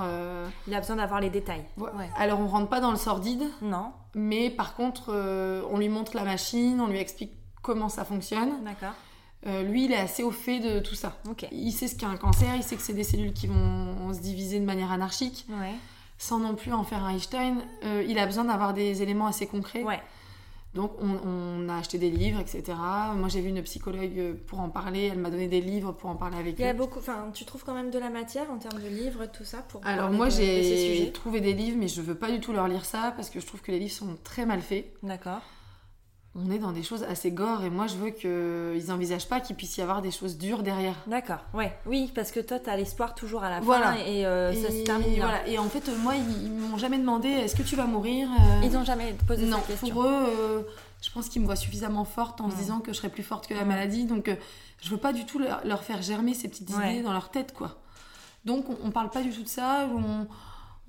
[0.67, 1.65] Il a besoin d'avoir les détails.
[1.77, 1.91] Ouais.
[2.17, 3.93] Alors on rentre pas dans le sordide, Non.
[4.15, 5.13] mais par contre,
[5.71, 8.65] on lui montre la machine, on lui explique comment ça fonctionne.
[8.65, 8.95] D'accord.
[9.47, 11.17] Euh, lui, il est assez au fait de tout ça.
[11.29, 11.47] Ok.
[11.53, 14.21] Il sait ce qu'est un cancer, il sait que c'est des cellules qui vont se
[14.21, 15.75] diviser de manière anarchique, Ouais.
[16.21, 17.63] Sans non plus en faire un Einstein.
[17.83, 19.83] Euh, il a besoin d'avoir des éléments assez concrets.
[19.83, 20.01] Ouais.
[20.75, 22.79] Donc on, a acheté des livres, etc.
[23.17, 26.15] Moi j'ai vu une psychologue pour en parler, elle m'a donné des livres pour en
[26.15, 28.59] parler avec Il y a beaucoup, enfin tu trouves quand même de la matière en
[28.59, 32.15] termes de livres, tout ça pour Alors moi j'ai trouvé des livres mais je veux
[32.15, 34.47] pas du tout leur lire ça parce que je trouve que les livres sont très
[34.47, 34.93] mal faits.
[35.03, 35.41] D'accord.
[36.37, 39.57] On est dans des choses assez gore et moi je veux qu'ils n'envisagent pas qu'il
[39.57, 40.95] puisse y avoir des choses dures derrière.
[41.09, 44.53] D'accord, ouais, oui, parce que toi tu as l'espoir toujours à la fin et, euh,
[44.53, 45.17] ça se termine.
[45.17, 45.45] Voilà.
[45.49, 48.61] Et en fait, moi ils, m'ont jamais demandé est-ce que tu vas mourir euh?
[48.63, 49.89] Ils n'ont jamais posé cette question.
[49.93, 50.63] Pour eux, euh,
[51.03, 53.49] je pense qu'ils me voient suffisamment forte en se disant que je serai plus forte
[53.49, 54.05] que la maladie.
[54.05, 54.31] Donc
[54.81, 57.81] je veux pas du tout leur, faire germer ces petites idées dans leur tête, quoi.
[58.45, 59.89] Donc on, on, parle pas du tout de ça.
[59.93, 60.29] On,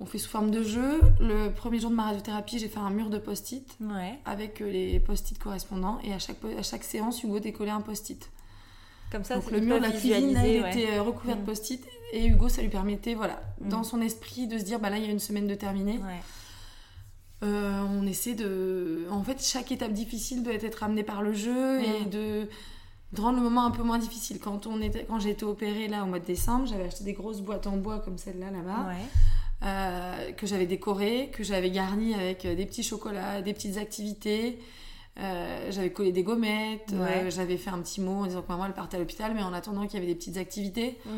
[0.02, 1.00] on fait sous forme de jeu.
[1.20, 3.78] Le premier jour de ma radiothérapie, j'ai fait un mur de post-it
[4.24, 6.00] avec euh, les post-it correspondants.
[6.02, 8.28] Et à chaque, à chaque séance, Hugo décollait un post-it.
[9.12, 11.46] Comme ça, Donc le mur de la cuisine, il était euh, recouvert de mm.
[11.46, 11.86] post-it.
[12.12, 13.68] Et Hugo, ça lui permettait, voilà, mm.
[13.68, 16.00] dans son esprit, de se dire, bah là, il y a une semaine de terminer.
[17.44, 19.06] Euh, on essaie de...
[19.10, 22.10] En fait, chaque étape difficile doit être amenée par le jeu et mm.
[22.10, 22.48] de
[23.12, 24.38] de rendre le moment un peu moins difficile.
[24.40, 27.12] Quand, on était, quand j'ai été opérée là au mois de décembre, j'avais acheté des
[27.12, 28.90] grosses boîtes en bois comme celle-là là-bas.
[29.64, 34.58] Euh, que j'avais décoré, que j'avais garni avec euh, des petits chocolats, des petites activités.
[35.20, 36.92] Euh, j'avais collé des gommettes,
[37.28, 39.52] j'avais fait un petit mot en disant que maman elle partait à l'hôpital, mais en
[39.52, 40.98] attendant qu'il y avait des petites activités.
[41.04, 41.10] Mm.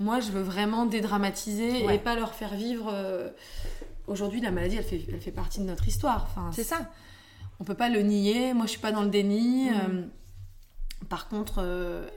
[0.00, 2.92] Moi, je veux vraiment dédramatiser et pas leur faire vivre.
[4.06, 6.26] Aujourd'hui, la maladie, elle fait, elle fait partie de notre histoire.
[6.30, 6.90] Enfin, c'est ça.
[7.60, 8.52] On peut pas le nier.
[8.52, 9.70] Moi, je suis pas dans le déni.
[9.70, 10.08] Mm.
[11.08, 11.64] par contre,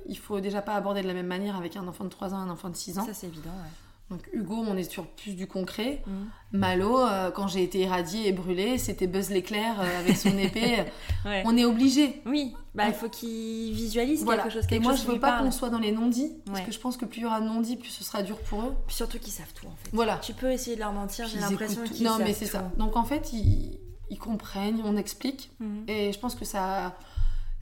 [0.08, 2.40] il faut déjà pas aborder de la même manière avec un enfant de 3 ans
[2.40, 3.06] et un enfant de 6 ans.
[3.06, 3.85] Ça, c'est évident, ouais.
[4.12, 6.04] Donc Hugo, on est sur plus du concret.
[6.06, 6.58] Mm.
[6.58, 10.84] Malo, euh, quand j'ai été irradiée et brûlée, c'était Buzz l'éclair euh, avec son épée.
[11.26, 12.22] On est obligé.
[12.26, 14.68] Oui, bah, il faut qu'il visualise quelque chose.
[14.68, 16.98] Quelque et moi, je veux pas qu'on soit dans les non-dits, parce que je pense
[16.98, 18.76] que plus il y aura de non-dits, plus ce sera dur pour eux.
[18.86, 19.90] Puis surtout qu'ils savent tout, en fait.
[19.92, 20.18] Voilà.
[20.18, 22.72] Tu peux essayer de leur mentir, j'ai l'impression qu'ils Non, mais c'est ça.
[22.78, 25.52] Donc en fait, ils, comprennent, on explique.
[25.60, 25.90] Mm.
[25.90, 26.96] Et je pense que ça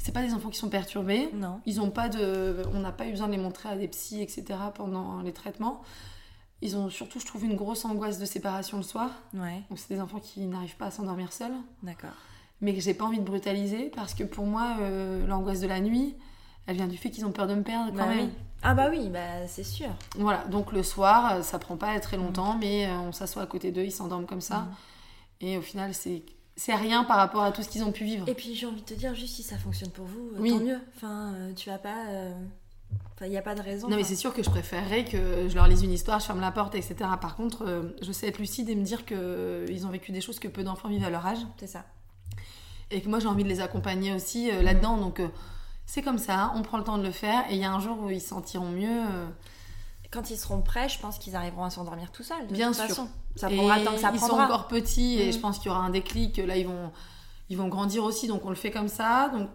[0.04, 1.30] c'est pas des enfants qui sont perturbés.
[1.34, 1.62] Non.
[1.66, 4.22] Ils ont pas de, on n'a pas eu besoin de les montrer à des psys,
[4.22, 4.44] etc.
[4.76, 5.82] pendant les traitements.
[6.64, 9.10] Ils ont surtout, je trouve, une grosse angoisse de séparation le soir.
[9.34, 9.62] Ouais.
[9.70, 11.52] Donc c'est des enfants qui n'arrivent pas à s'endormir seuls.
[11.84, 12.14] D'accord.
[12.62, 15.82] Mais que j'ai pas envie de brutaliser parce que pour moi, euh, l'angoisse de la
[15.82, 16.16] nuit,
[16.66, 18.32] elle vient du fait qu'ils ont peur de me perdre quand bah même.
[18.62, 19.90] Ah bah oui, bah c'est sûr.
[20.16, 23.46] Voilà, donc le soir, euh, ça prend pas très longtemps, mais euh, on s'assoit à
[23.46, 24.60] côté d'eux, ils s'endorment comme ça.
[24.60, 24.76] Mm.
[25.42, 26.24] Et au final, c'est
[26.56, 28.30] c'est rien par rapport à tout ce qu'ils ont pu vivre.
[28.30, 30.80] Et puis j'ai envie de te dire, juste si ça fonctionne pour vous, tant mieux.
[30.96, 32.06] Enfin, tu vas pas
[33.26, 33.90] il n'y a pas de raison.
[33.90, 36.42] Non, mais c'est sûr que je préférerais que je leur lise une histoire, je ferme
[36.42, 36.96] la porte, etc.
[37.22, 40.22] Par contre, euh, je sais être lucide et me dire qu'ils euh, ont vécu des
[40.22, 41.40] choses que peu d'enfants vivent à leur âge.
[41.58, 41.86] C'est ça.
[42.92, 44.98] Et que moi, j'ai envie de les accompagner aussi euh, là-dedans.
[44.98, 45.22] Donc,
[45.86, 47.44] c'est comme ça, on prend le temps de le faire.
[47.50, 49.02] Et il y a un jour où ils se sentiront mieux.
[50.12, 52.46] Quand ils seront prêts, je pense qu'ils arriveront à s'endormir tout seuls.
[52.48, 52.86] Bien sûr.
[52.86, 53.08] Façon.
[53.36, 55.84] Ça prendra tant que ça Ils sont encore petits et je pense qu'il y aura
[55.84, 56.38] un déclic.
[56.38, 56.92] Là, ils vont,
[57.50, 58.28] ils vont grandir aussi.
[58.28, 59.30] Donc, on le fait comme ça.
[59.30, 59.50] Donc,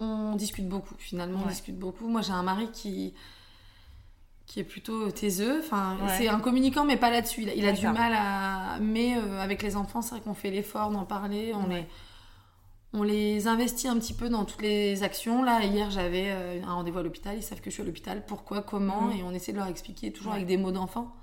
[0.00, 0.94] on discute beaucoup.
[0.98, 2.08] Finalement, on discute beaucoup.
[2.08, 3.14] Moi, j'ai un mari qui
[4.46, 5.60] qui est plutôt taiseux.
[5.60, 7.46] Enfin, c'est un communicant, mais pas là-dessus.
[7.56, 8.78] Il, a, du mal à.
[8.80, 11.52] Mais euh, avec les enfants, c'est vrai qu'on fait l'effort d'en parler.
[11.54, 11.86] On les,
[12.92, 15.42] on les investit un petit peu dans toutes les actions.
[15.42, 17.36] Là, hier, j'avais euh, un rendez-vous à l'hôpital.
[17.36, 18.24] Ils savent que je suis à l'hôpital.
[18.26, 21.14] Pourquoi, comment, et on essaie de leur expliquer toujours avec des mots d'enfant.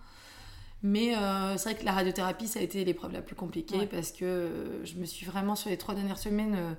[0.84, 4.12] Mais euh, c'est vrai que la radiothérapie, ça a été l'épreuve la plus compliquée parce
[4.12, 6.76] que je me suis vraiment sur les trois dernières semaines.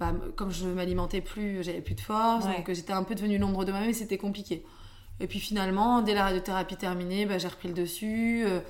[0.00, 3.66] Bah, comme je m'alimentais plus, j'avais plus de force, donc j'étais un peu devenue l'ombre
[3.66, 4.64] de moi-même et c'était compliqué.
[5.20, 8.42] Et puis finalement, dès la radiothérapie terminée, bah, j'ai repris le dessus.
[8.46, 8.60] Euh,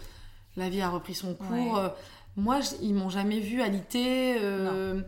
[0.57, 1.79] la vie a repris son cours.
[1.79, 1.89] Euh,
[2.35, 4.39] moi, ils m'ont jamais vu alité.
[4.41, 5.01] Euh,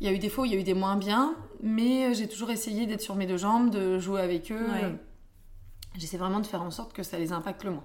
[0.00, 2.12] il y a eu des fois où il y a eu des moins bien, mais
[2.12, 4.68] j'ai toujours essayé d'être sur mes deux jambes, de jouer avec eux.
[5.96, 7.84] J'essaie vraiment de faire en sorte que ça les impacte le moins.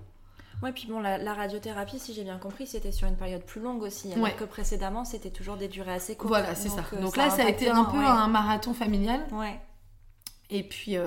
[0.62, 3.82] Ouais, puis bon, la, radiothérapie, si j'ai bien compris, c'était sur une période plus longue
[3.82, 4.14] aussi.
[4.14, 6.30] Alors que précédemment, c'était toujours des durées assez courtes.
[6.30, 6.84] Voilà, c'est ça.
[7.02, 9.26] Donc là, ça a été un peu un marathon familial.
[9.32, 9.60] Ouais.
[10.50, 10.98] Et puis,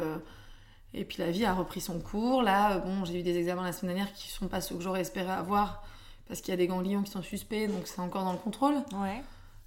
[0.95, 2.43] et puis la vie a repris son cours.
[2.43, 4.77] Là, euh, bon, j'ai eu des examens la semaine dernière qui ne sont pas ceux
[4.77, 5.83] que j'aurais espéré avoir
[6.29, 8.77] parce qu'il y a des ganglions qui sont suspects, donc c'est encore dans le contrôle.
[8.95, 9.23] Ouais.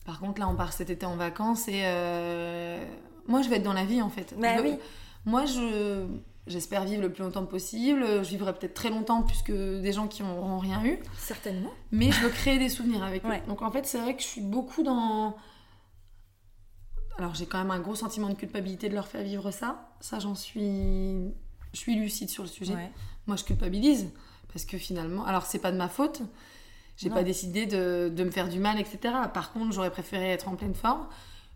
[0.05, 2.83] Par contre, là, on part cet été en vacances et euh,
[3.27, 4.33] moi, je vais être dans la vie en fait.
[4.39, 4.75] Bah oui.
[5.25, 6.05] Moi, je
[6.47, 8.03] j'espère vivre le plus longtemps possible.
[8.23, 10.99] Je vivrai peut-être très longtemps puisque des gens qui n'auront rien eu.
[11.17, 11.71] Certainement.
[11.91, 13.29] Mais je veux créer des souvenirs avec eux.
[13.47, 15.35] Donc en fait, c'est vrai que je suis beaucoup dans
[17.17, 19.89] alors j'ai quand même un gros sentiment de culpabilité de leur faire vivre ça.
[20.01, 21.33] Ça, j'en suis.
[21.73, 22.75] Je suis lucide sur le sujet.
[23.25, 24.09] Moi, je culpabilise
[24.53, 25.25] parce que finalement.
[25.25, 26.21] Alors, c'est pas de ma faute.
[26.95, 29.13] J'ai pas décidé de, me faire du mal, etc.
[29.33, 31.07] Par contre, j'aurais préféré être en pleine forme.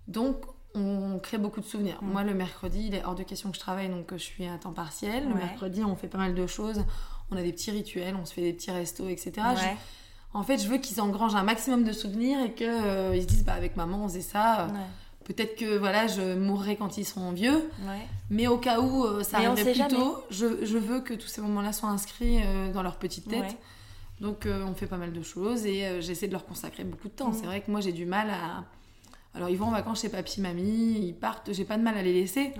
[0.08, 1.98] Donc, on crée beaucoup de souvenirs.
[2.02, 2.12] Mm.
[2.12, 4.58] Moi, le mercredi, il est hors de question que je travaille, donc je suis à
[4.58, 5.28] temps partiel.
[5.28, 6.84] Le mercredi, on fait pas mal de choses.
[7.32, 9.48] On a des petits rituels, on se fait des petits restos, etc.
[10.34, 13.44] En fait, je veux qu'ils engrangent un maximum de souvenirs et qu'ils ils se disent
[13.44, 14.68] bah, avec maman, on faisait ça.
[15.24, 17.70] Peut-être que voilà, je mourrai quand ils seront vieux.
[18.30, 21.74] Mais au cas où ça arriverait plus tôt, je, je, veux que tous ces moments-là
[21.74, 22.40] soient inscrits
[22.74, 23.58] dans leur petite tête.
[24.20, 27.30] Donc on fait pas mal de choses et j'essaie de leur consacrer beaucoup de temps.
[27.30, 27.34] Mm.
[27.34, 28.64] C'est vrai que moi j'ai du mal à
[29.34, 32.02] alors ils vont en vacances chez papy, mamie, ils partent, j'ai pas de mal à
[32.02, 32.54] les laisser.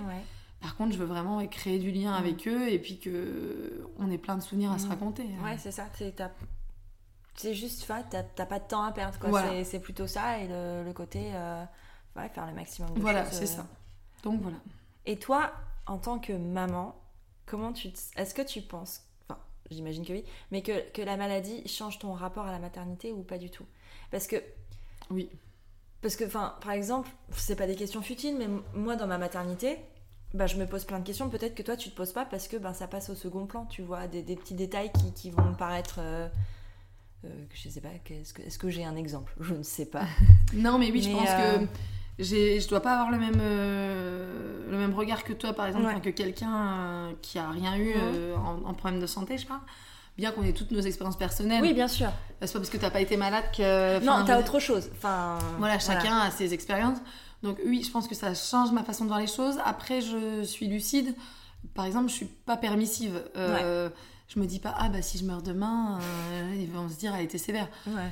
[0.60, 4.18] Par contre, je veux vraiment créer du lien avec eux et puis que on ait
[4.18, 5.24] plein de souvenirs à se raconter.
[5.24, 5.44] Hein.
[5.44, 5.88] Ouais, c'est ça.
[7.34, 9.18] C'est juste, t'as pas de temps à perdre.
[9.64, 11.64] C'est plutôt ça et le, côté euh,
[12.14, 13.56] faire le maximum de voilà, c'est euh.
[13.56, 13.66] ça.
[14.22, 14.58] Donc voilà.
[15.04, 15.52] Et toi,
[15.86, 16.94] en tant que maman,
[17.44, 21.66] comment tu est-ce que tu penses, enfin, j'imagine que oui, mais que, que la maladie
[21.66, 23.66] change ton rapport à la maternité ou pas du tout?
[24.12, 24.36] Parce que
[25.10, 25.28] oui.
[26.02, 29.78] Parce que, enfin, par exemple, c'est pas des questions futiles, mais moi, dans ma maternité,
[30.34, 31.28] bah, je me pose plein de questions.
[31.28, 33.66] Peut-être que toi, tu te poses pas parce que ben, ça passe au second plan,
[33.66, 35.96] tu vois, des, petits détails qui, qui vont paraître.
[35.98, 36.28] Euh,
[37.24, 39.32] euh, je sais pas, est-ce que, est que j'ai un exemple?
[39.40, 40.06] Je ne sais pas.
[40.54, 41.66] non, mais oui, je pense que euh,
[42.18, 47.12] je dois pas avoir le même, le même regard que toi, par exemple, que quelqu'un
[47.22, 47.94] qui a rien eu
[48.34, 49.60] en, en, problème de santé, je parle
[50.16, 51.62] bien qu'on ait toutes nos expériences personnelles.
[51.62, 52.10] Oui, bien sûr.
[52.40, 54.04] C'est pas parce que t'as pas été malade que.
[54.04, 54.88] Non, t'as autre chose.
[54.92, 56.98] Enfin, voilà, chacun a ses expériences.
[57.42, 59.56] Donc oui, je pense que ça change ma façon de voir les choses.
[59.64, 61.14] Après, je suis lucide.
[61.74, 63.22] Par exemple, je suis pas permissive.
[63.36, 63.88] Euh,
[64.28, 67.14] Je me dis pas ah bah si je meurs demain, euh, ils vont se dire
[67.14, 67.68] elle était sévère.
[67.86, 68.10] Ouais.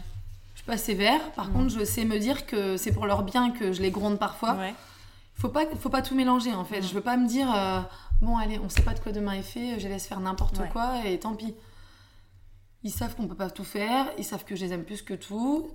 [0.54, 1.20] Je suis pas sévère.
[1.32, 4.18] Par contre, je sais me dire que c'est pour leur bien que je les gronde
[4.18, 4.54] parfois.
[4.56, 4.74] Ouais.
[5.36, 6.82] Faut pas, faut pas tout mélanger en fait.
[6.82, 7.80] Je veux pas me dire euh,
[8.20, 11.06] bon allez, on sait pas de quoi demain est fait, je laisse faire n'importe quoi
[11.06, 11.54] et tant pis.
[12.82, 15.14] Ils savent qu'on peut pas tout faire, ils savent que je les aime plus que
[15.14, 15.70] tout.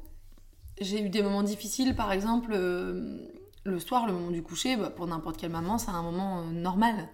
[0.81, 3.17] J'ai eu des moments difficiles, par exemple, euh,
[3.63, 6.51] le soir, le moment du coucher, bah, pour n'importe quelle maman, c'est un moment euh,
[6.51, 7.09] normal.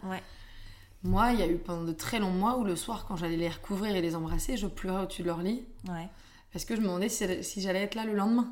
[1.04, 3.38] Moi, il y a eu pendant de très longs mois où le soir, quand j'allais
[3.38, 5.64] les recouvrir et les embrasser, je pleurais au-dessus de leur lit.
[6.54, 8.52] Parce que je me demandais si, j'allais être là le lendemain.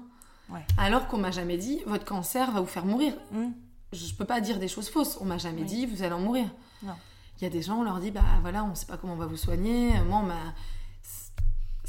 [0.78, 3.14] Alors qu'on m'a jamais dit, votre cancer va vous faire mourir.
[3.32, 3.50] Mm.
[3.94, 5.18] Je peux pas dire des choses fausses.
[5.22, 6.48] On m'a jamais dit, vous allez en mourir.
[6.84, 9.18] Il y a des gens, on leur dit, bah voilà, on sait pas comment on
[9.18, 9.92] va vous soigner.
[10.08, 10.54] Moi, on m'a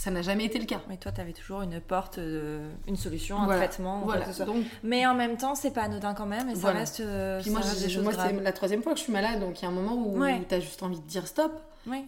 [0.00, 0.80] ça n'a jamais été le cas.
[0.88, 4.00] Mais toi, tu avais toujours une porte, euh, une solution, un traitement.
[4.00, 4.24] Voilà.
[4.46, 4.64] Donc...
[4.82, 7.60] Mais en même temps, c'est pas anodin quand même et ça reste, euh, Puis moi,
[7.60, 9.74] des moi c'est la troisième fois que je suis malade, donc il y a un
[9.74, 11.52] moment où tu as juste envie de dire stop.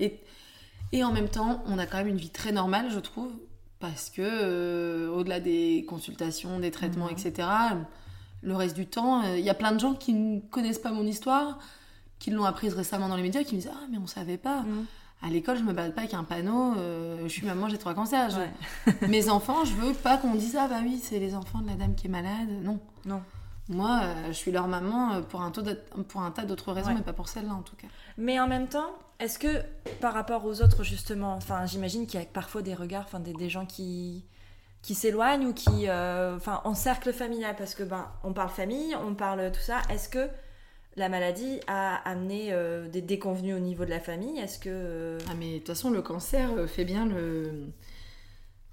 [0.00, 0.18] Et,
[0.92, 3.30] et en même temps, on a quand même une vie très normale, je trouve,
[3.78, 7.18] parce que euh, au-delà des consultations, des traitements, mhm.
[7.18, 7.46] etc.,
[8.40, 11.06] le reste du temps, il y a plein de gens qui ne connaissent pas mon
[11.06, 11.58] histoire,
[12.18, 14.62] qui l'ont apprise récemment dans les médias, qui me disent Ah, mais on savait pas.
[14.62, 14.86] Mhm
[15.22, 17.94] à l'école, je me balade pas avec un panneau, euh, je suis maman, j'ai trois
[17.94, 18.38] cancers.
[19.08, 21.74] Mes enfants, je veux pas qu'on dise ah bah oui, c'est les enfants de la
[21.74, 22.48] dame qui est malade.
[22.62, 22.80] Non.
[23.04, 23.22] Non.
[23.68, 25.52] Moi, euh, je suis leur maman euh, pour un,
[26.08, 27.86] pour un tas d'autres raisons, mais pas pour celle-là en tout cas.
[28.18, 29.62] Mais en même temps, est-ce que
[30.00, 33.32] par rapport aux autres, justement, enfin, j'imagine qu'il y a parfois des regards, enfin, des,
[33.32, 34.24] des gens qui
[34.82, 39.14] qui s'éloignent ou qui, enfin, en cercle familial, parce que ben, on parle famille, on
[39.14, 39.80] parle tout ça.
[39.88, 40.28] Est-ce que
[40.96, 44.68] la maladie a amené euh, des déconvenus au niveau de la famille Est-ce que...
[44.70, 47.68] Euh, ah mais de toute façon, le cancer euh, fait bien le...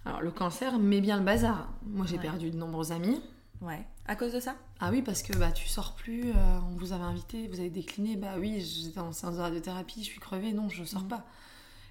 [0.05, 1.69] Alors le cancer met bien le bazar.
[1.85, 3.21] Moi j'ai perdu de nombreux amis.
[3.61, 3.85] Ouais.
[4.05, 4.55] À cause de ça?
[4.79, 6.31] Ah oui, parce que bah tu sors plus,
[6.71, 10.05] on vous avait invité, vous avez décliné, bah oui, j'étais en séance de radiothérapie, je
[10.05, 11.09] suis crevée, non, je sors mm.
[11.09, 11.25] pas.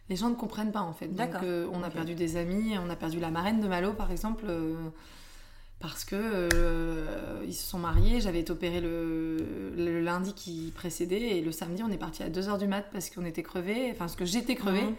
[0.09, 1.09] Les gens ne comprennent pas en fait.
[1.09, 1.35] Donc
[1.71, 4.47] on a perdu des amis, on a perdu la marraine de Malo par exemple
[5.81, 11.41] parce que euh, ils se sont mariés, j'avais été opérée le, lundi qui précédait et
[11.41, 14.17] le samedi on est parti à 2h du mat parce qu'on était crevés, enfin parce
[14.17, 14.97] que j'étais crevée mhm.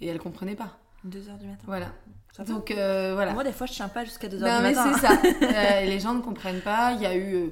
[0.00, 0.78] et elle comprenait pas.
[1.06, 1.64] 2h du matin.
[1.66, 1.92] Voilà.
[2.46, 3.32] Donc euh, voilà.
[3.32, 4.62] Moi des fois je tiens pas jusqu'à 2h du matin.
[4.62, 5.20] mais c'est ça.
[5.42, 7.50] Euh, les gens ne comprennent pas, il y a eu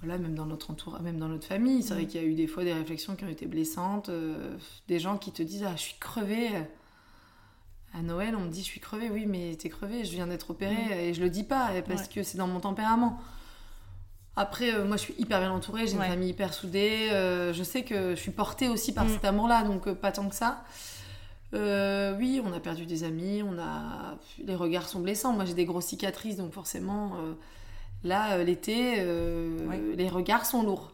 [0.00, 2.08] voilà, même dans notre entourage, même dans notre famille, c'est vrai mhm.
[2.08, 4.10] qu'il y a eu des fois des réflexions qui ont été blessantes,
[4.88, 6.50] des gens qui te disent ah je suis crevée
[7.96, 10.50] à Noël, on me dit je suis crevée, oui, mais t'es crevée, je viens d'être
[10.50, 13.20] opérée et je le dis pas parce que c'est dans mon tempérament.
[14.36, 17.62] Après, euh, moi je suis hyper bien entourée, j'ai une famille hyper soudée, euh, je
[17.62, 19.10] sais que je suis portée aussi par mm.
[19.10, 20.64] cet amour-là, donc euh, pas tant que ça.
[21.52, 25.32] oui, on a perdu des amis, on a les regards sont blessants.
[25.32, 27.12] Moi j'ai des grosses cicatrices, donc forcément
[28.02, 29.04] là l'été,
[29.96, 30.92] les regards sont lourds.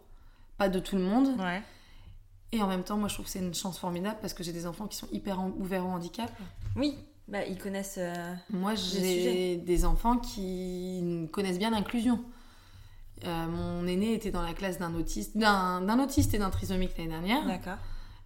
[0.58, 1.34] Pas de tout le monde.
[2.52, 4.52] Et en même temps, moi je trouve que c'est une chance formidable parce que j'ai
[4.52, 6.30] des enfants qui sont hyper ouverts au handicap.
[6.76, 6.96] Oui,
[7.30, 7.98] bah, ils connaissent.
[7.98, 12.20] Euh, Moi, j'ai des enfants qui connaissent bien l'inclusion.
[13.24, 17.10] Euh, mon aîné était dans la classe d'un autiste, d'un autiste et d'un trisomique l'année
[17.10, 17.46] dernière.
[17.46, 17.76] D'accord.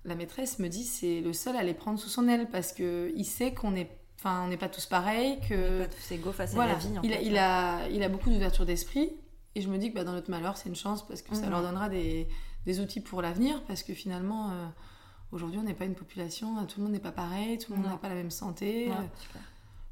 [0.04, 3.12] La maîtresse me dit c'est le seul à les prendre sous son aile parce que
[3.16, 5.80] il sait qu'on est, enfin, on n'est pas tous pareils, que.
[5.80, 6.88] On pas tous égaux face à la vie.
[7.02, 9.12] il, a, il, a, il a beaucoup d'ouverture d'esprit
[9.54, 11.46] et je me dis que bah, dans notre malheur c'est une chance parce que ça
[11.46, 11.50] mhm.
[11.50, 12.28] leur donnera des,
[12.66, 14.50] des outils pour l'avenir parce que finalement.
[14.50, 14.66] Euh,
[15.34, 17.90] Aujourd'hui, on n'est pas une population, tout le monde n'est pas pareil, tout le monde
[17.90, 18.92] n'a pas la même santé.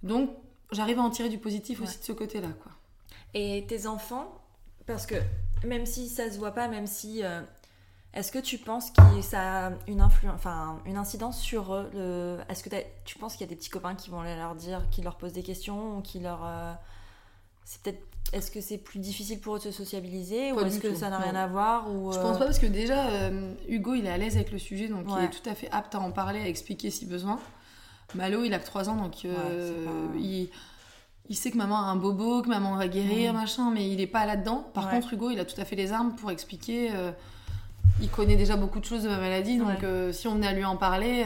[0.05, 0.31] Donc,
[0.71, 2.71] j'arrive à en tirer du positif aussi de ce côté-là, quoi.
[3.35, 4.41] Et tes enfants,
[4.87, 5.17] parce que
[5.65, 7.41] même si ça se voit pas, même si euh,
[8.15, 12.39] est-ce que tu penses que ça a une influence, enfin une incidence sur eux le...
[12.49, 12.71] Est-ce que
[13.05, 15.17] tu penses qu'il y a des petits copains qui vont aller leur dire, qui leur
[15.17, 16.73] posent des questions, ou qui leur, euh,
[17.65, 20.95] c'est peut-être, est-ce que c'est plus difficile pour eux de se sociabiliser, ou est-ce que
[20.95, 23.31] ça n'a rien à voir, ou Je pense pas parce que déjà
[23.69, 25.95] Hugo il est à l'aise avec le sujet, donc il est tout à fait apte
[25.95, 27.39] à en parler, à expliquer si besoin.
[28.15, 30.49] Malo il a que 3 ans, donc il
[31.29, 34.07] il sait que maman a un bobo, que maman va guérir, machin, mais il est
[34.07, 34.67] pas là-dedans.
[34.75, 36.91] Par contre, Hugo, il a tout à fait les armes pour expliquer.
[36.93, 37.13] Euh,
[38.01, 40.53] il connaît déjà beaucoup de choses de ma maladie, donc euh, si on venait à
[40.53, 41.25] lui en parler.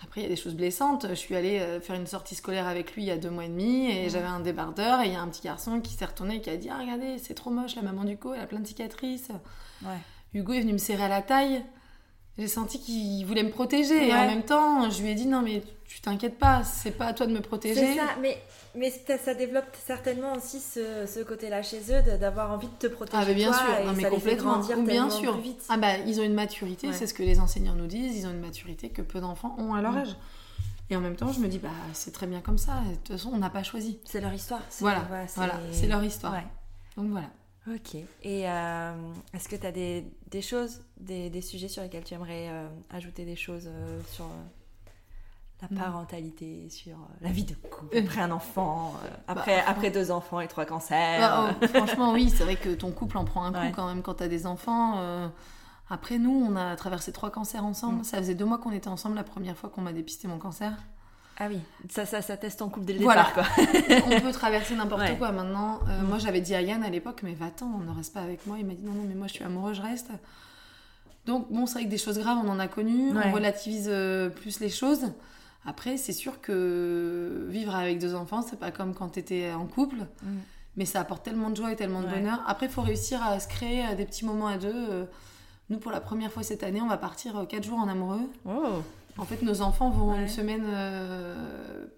[0.00, 1.06] Euh, après, il y a des choses blessantes.
[1.08, 3.48] Je suis allée faire une sortie scolaire avec lui il y a deux mois et
[3.48, 6.36] demi, et j'avais un débardeur, et il y a un petit garçon qui s'est retourné
[6.36, 8.46] et qui a dit Ah, regardez, c'est trop moche, la maman du co, elle a
[8.46, 9.30] plein de cicatrices.
[10.34, 11.64] Hugo est venu me serrer à la taille.
[12.38, 15.42] J'ai senti qu'il voulait me protéger, et en même temps, je lui ai dit Non,
[15.42, 17.74] mais tu t'inquiètes pas, c'est pas à toi de me protéger.
[17.74, 18.40] C'est ça, mais
[18.76, 23.24] mais ça développe certainement aussi ce, ce côté-là chez eux, d'avoir envie de te protéger.
[23.28, 24.56] Ah, bien toi, sûr, non, mais ça complètement.
[24.58, 25.32] Les fait grandir bien sûr.
[25.32, 25.64] Plus vite.
[25.68, 28.30] Ah bah, ils ont une maturité, c'est ce que les enseignants nous disent, ils ont
[28.30, 30.16] une maturité que peu d'enfants ont à leur âge.
[30.90, 33.08] Et en même temps, je me dis, bah, c'est très bien comme ça, de toute
[33.08, 33.98] façon, on n'a pas choisi.
[34.04, 34.62] C'est leur histoire.
[34.78, 36.36] Voilà, voilà c'est leur histoire.
[36.96, 37.30] Donc voilà.
[37.68, 37.96] Ok.
[38.22, 38.92] Et euh,
[39.34, 42.68] est-ce que tu as des, des choses, des, des, sujets sur lesquels tu aimerais euh,
[42.90, 44.26] ajouter des choses euh, sur
[45.62, 45.78] la mm.
[45.78, 48.02] parentalité, sur euh, la vie de couple, euh.
[48.02, 51.20] après un enfant, euh, bah, après, après deux enfants et trois cancers.
[51.20, 54.02] Bah, oh, franchement, oui, c'est vrai que ton couple en prend un coup quand même
[54.02, 55.30] quand tu as des enfants.
[55.92, 58.00] Après, nous, on a traversé trois cancers ensemble.
[58.00, 58.04] Mm.
[58.04, 60.72] Ça faisait deux mois qu'on était ensemble la première fois qu'on m'a dépisté mon cancer.
[61.42, 63.24] Ah oui, ça, ça, ça teste ton couple dès le voilà.
[63.24, 63.50] départ.
[64.06, 65.80] on peut traverser n'importe quoi maintenant.
[65.84, 66.06] Mm.
[66.06, 68.56] Moi, j'avais dit à Yann à l'époque, mais va-t'en, on ne reste pas avec moi.
[68.58, 70.10] Il m'a dit non, non, mais moi, je suis amoureux, je reste.
[71.26, 73.12] Donc, bon, c'est vrai que des choses graves, on en a connu.
[73.12, 73.90] On relativise
[74.36, 75.12] plus les choses.
[75.66, 79.66] Après, c'est sûr que vivre avec deux enfants, c'est pas comme quand tu étais en
[79.66, 80.28] couple, mm.
[80.76, 82.42] mais ça apporte tellement de joie et tellement de bonheur.
[82.46, 84.72] Après, il faut réussir à se créer euh, des petits moments à deux.
[84.74, 85.04] Euh,
[85.68, 88.28] nous, pour la première fois cette année, on va partir euh, quatre jours en amoureux.
[88.46, 88.82] Oh.
[89.18, 90.64] En fait, nos enfants vont une semaine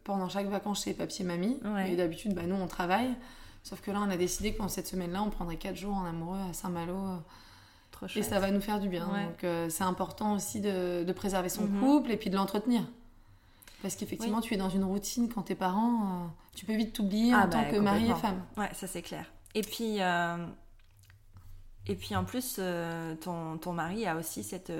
[0.03, 1.61] pendant chaque vacances chez papy et mamie.
[1.87, 3.15] Et d'habitude, bah, nous, on travaille.
[3.63, 6.05] Sauf que là, on a décidé que pendant cette semaine-là, on prendrait quatre jours en
[6.05, 6.97] amoureux à Saint-Malo.
[8.17, 9.07] et ça va nous faire du bien.
[9.07, 11.81] Donc, c'est important aussi de, préserver son mm-hmm.
[11.81, 12.83] couple et puis de l'entretenir.
[13.83, 17.33] Parce qu'effectivement, tu es dans une routine quand tes parents, euh, tu peux vite t'oublier
[17.35, 18.43] ah en tant bah, que mari et femme.
[18.57, 19.27] Ouais, ça c'est clair.
[19.55, 20.47] Et puis, euh,
[21.87, 24.73] et puis en plus, euh, ton, ton, mari a aussi cette,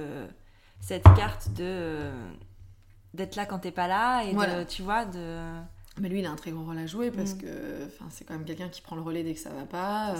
[0.81, 2.11] cette carte de
[3.13, 5.39] d'être là quand t'es pas là et de, tu vois, de.
[6.01, 7.39] Mais lui, il a un très gros rôle à jouer parce mm.
[7.39, 10.15] que c'est quand même quelqu'un qui prend le relais dès que ça va pas.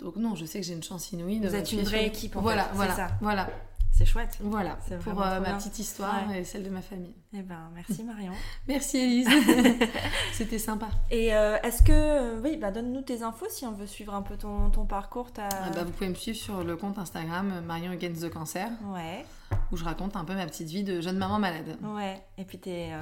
[0.00, 1.48] Donc non, je sais que j'ai une chance inouïe de.
[1.48, 2.34] Vous êtes une vraie équipe.
[2.34, 2.74] En voilà, fait.
[2.74, 3.08] voilà, ça.
[3.20, 3.48] voilà.
[3.94, 4.38] C'est chouette.
[4.40, 7.14] Voilà, pour euh, ma petite histoire et celle de ma famille.
[7.32, 8.32] Eh ben, merci Marion.
[8.68, 9.28] merci Elise.
[10.32, 10.88] C'était sympa.
[11.12, 14.22] Et euh, est-ce que, euh, oui, bah, donne-nous tes infos si on veut suivre un
[14.22, 15.28] peu ton, ton parcours.
[15.38, 18.68] Ah bah, vous pouvez me suivre sur le compte Instagram Marion Against the Cancer.
[18.86, 19.24] Ouais.
[19.70, 21.78] Où je raconte un peu ma petite vie de jeune maman malade.
[21.84, 22.20] Ouais.
[22.36, 22.92] Et puis tes,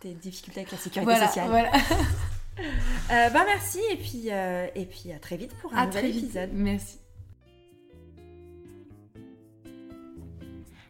[0.00, 1.48] tes difficultés avec la sécurité sociale.
[1.48, 1.70] Voilà.
[3.30, 6.50] bah merci et puis, et puis à très vite pour un nouvel épisode.
[6.52, 6.98] Merci.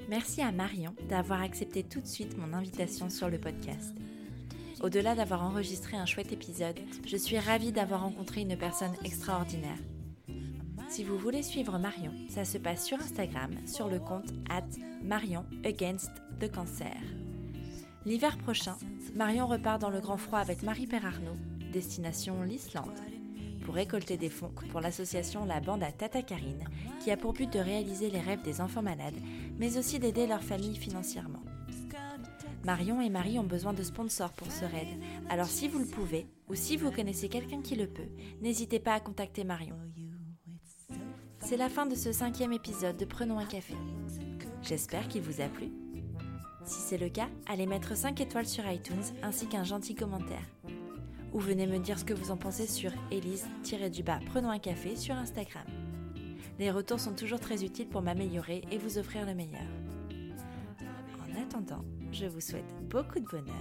[0.09, 3.92] Merci à Marion d'avoir accepté tout de suite mon invitation sur le podcast.
[4.81, 9.79] Au-delà d'avoir enregistré un chouette épisode, je suis ravie d'avoir rencontré une personne extraordinaire.
[10.88, 14.66] Si vous voulez suivre Marion, ça se passe sur Instagram sur le compte at
[15.03, 16.11] Marion Against.
[18.05, 18.77] L'hiver prochain,
[19.14, 21.37] Marion repart dans le grand froid avec Marie-Père Arnaud,
[21.73, 23.01] destination l'Islande
[23.66, 26.64] pour récolter des fonds pour l'association La Bande à Tata Karine,
[27.02, 29.18] qui a pour but de réaliser les rêves des enfants malades,
[29.59, 31.42] mais aussi d'aider leur famille financièrement.
[32.64, 34.87] Marion et Marie ont besoin de sponsors pour ce raid,
[35.29, 38.09] alors si vous le pouvez, ou si vous connaissez quelqu'un qui le peut,
[38.40, 39.76] n'hésitez pas à contacter Marion.
[41.40, 43.74] C'est la fin de ce cinquième épisode de Prenons un café.
[44.62, 45.72] J'espère qu'il vous a plu.
[46.64, 50.44] Si c'est le cas, allez mettre 5 étoiles sur iTunes ainsi qu'un gentil commentaire
[51.37, 55.15] ou venez me dire ce que vous en pensez sur Elise-du-bas Prenons un café sur
[55.15, 55.67] Instagram.
[56.58, 59.67] Les retours sont toujours très utiles pour m'améliorer et vous offrir le meilleur.
[61.21, 63.54] En attendant, je vous souhaite beaucoup de bonheur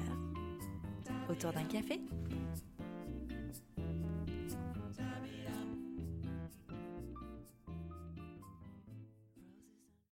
[1.30, 2.00] autour d'un café?